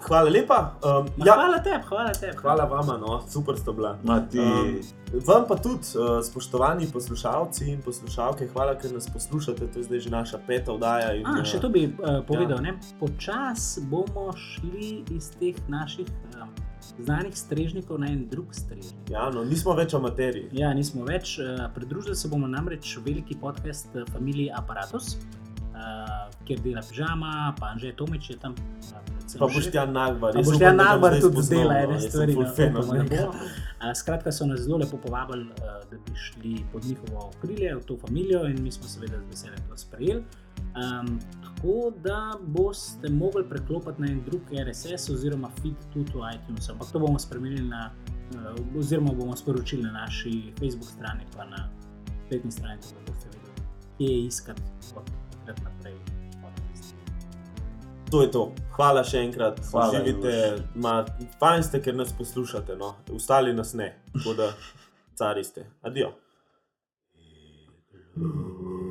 hvala 0.00 0.30
lepa. 0.30 0.58
Um, 0.82 1.06
Ja. 1.24 1.34
Hvala 1.34 1.58
tebi, 1.58 1.82
hvala 1.88 2.12
tebi. 2.12 2.36
hvala 2.36 2.64
vama, 2.64 2.96
no, 2.96 3.22
super 3.30 3.56
ste 3.58 3.72
bila. 3.72 3.96
Ma 4.02 4.20
ti, 4.20 4.38
Um, 4.38 4.80
Vam 5.26 5.46
pa 5.48 5.56
tudi, 5.56 5.88
uh, 5.96 6.20
spoštovani 6.20 6.86
poslušalci 6.92 7.70
in 7.70 7.80
poslušalke, 7.82 8.48
hvala, 8.52 8.74
ker 8.76 8.92
nas 8.92 9.08
poslušate. 9.08 9.66
To 9.72 9.78
je 9.78 9.84
zdaj 9.84 10.00
že 10.00 10.10
naša 10.10 10.38
peta 10.46 10.72
oddaja. 10.72 11.14
In, 11.16 11.24
A, 11.26 11.40
uh, 11.40 11.44
še 11.44 11.60
to 11.60 11.68
bi 11.72 11.86
uh, 11.88 12.20
povedal. 12.28 12.60
Ja. 12.60 12.74
Počasi 13.00 13.80
bomo 13.88 14.28
šli 14.36 15.04
iz 15.16 15.30
teh 15.40 15.56
naših 15.68 16.06
um, 16.36 16.52
znanih 16.98 17.36
strežnikov 17.36 17.98
na 18.00 18.06
en 18.06 18.28
drug 18.28 18.54
strežnik. 18.54 18.96
Ja, 19.10 19.30
no, 19.30 19.44
nismo 19.44 19.74
več 19.74 19.94
amaterji. 19.94 20.48
Ja, 20.52 20.74
nismo 20.74 21.04
več. 21.04 21.38
Uh, 21.38 21.66
pridružili 21.74 22.16
se 22.16 22.28
bomo 22.28 22.46
namreč 22.46 22.96
veliki 23.04 23.36
podcast 23.40 23.88
uh, 23.94 24.02
Familije 24.12 24.52
Apparatus, 24.56 25.14
uh, 25.14 26.32
kjer 26.44 26.60
dela 26.64 26.82
pižama, 26.88 27.54
pa 27.60 27.66
Anže 27.74 27.92
Tomič 27.96 28.30
je 28.30 28.38
tam. 28.38 28.54
Uh, 28.54 29.18
Pa 29.28 29.44
šef. 29.48 29.56
boš 29.56 29.66
ti 29.70 29.76
Nagbar. 29.92 30.32
Pa 30.32 30.38
jaz 30.38 30.46
boš 30.46 30.56
upam, 30.56 30.58
ti 30.58 30.64
da 30.64 30.70
ga 30.72 30.84
Nagbar 30.84 31.20
tudi 31.20 31.42
zdela 31.42 31.74
no, 31.74 31.80
ene 31.80 32.00
stvari. 32.00 32.34
no, 32.72 32.80
da 32.82 33.02
njega. 33.02 33.26
bo. 33.26 33.32
A, 33.78 33.94
Skratka, 33.94 34.32
so 34.32 34.46
nas 34.46 34.60
zelo 34.60 34.78
lepo 34.80 34.96
povabili, 34.96 35.44
uh, 35.44 35.74
da 35.90 35.96
bi 35.96 36.16
šli 36.16 36.54
pod 36.72 36.84
njihovo 36.84 37.26
okrilje, 37.28 37.74
v 37.76 37.82
to 37.86 37.96
družino, 37.96 38.46
in 38.48 38.62
mi 38.62 38.72
smo 38.72 38.88
seveda 38.88 39.20
z 39.20 39.28
veseljem 39.30 39.60
to 39.68 39.76
sprejeli. 39.76 40.24
Um, 40.78 41.18
tako 41.42 41.92
da 42.02 42.38
boste 42.46 43.08
mogli 43.08 43.48
preklopiti 43.48 44.02
na 44.02 44.06
en 44.06 44.22
drug 44.24 44.42
RSS 44.68 45.10
oziroma 45.10 45.50
feed 45.62 45.74
tudi 45.92 46.12
v 46.14 46.34
iTunes. 46.34 46.70
Ampak 46.70 46.92
to 46.92 46.98
bomo 46.98 47.18
spremenili 47.18 47.68
na, 47.68 47.90
uh, 48.34 48.78
oziroma 48.78 49.12
bomo 49.12 49.36
sporočili 49.36 49.82
na 49.82 49.92
naši 49.92 50.52
Facebook 50.58 50.90
strani, 50.90 51.26
pa 51.36 51.44
na 51.44 51.68
spletni 52.26 52.52
strani, 52.52 52.80
da 52.80 53.12
boste 53.12 53.28
vedeli, 53.28 53.66
kje 53.98 54.06
je 54.06 54.26
iskati 54.26 54.62
od 54.96 55.10
takrat 55.46 55.64
naprej. 55.64 55.94
To 58.10 58.22
je 58.22 58.30
to. 58.30 58.52
Hvala 58.76 59.04
še 59.04 59.20
enkrat. 59.20 59.60
Hvala, 59.70 59.92
Živite, 59.92 60.32
ma, 60.80 61.04
fajn 61.40 61.62
ste, 61.62 61.82
ker 61.84 61.96
nas 61.96 62.12
poslušate. 62.16 62.76
No. 62.80 62.94
Ostali 63.12 63.52
nas 63.52 63.74
ne. 63.76 63.90
Tako 64.14 64.34
da 64.38 64.52
cari 65.18 65.44
ste. 65.44 65.66
Adijo. 65.82 66.12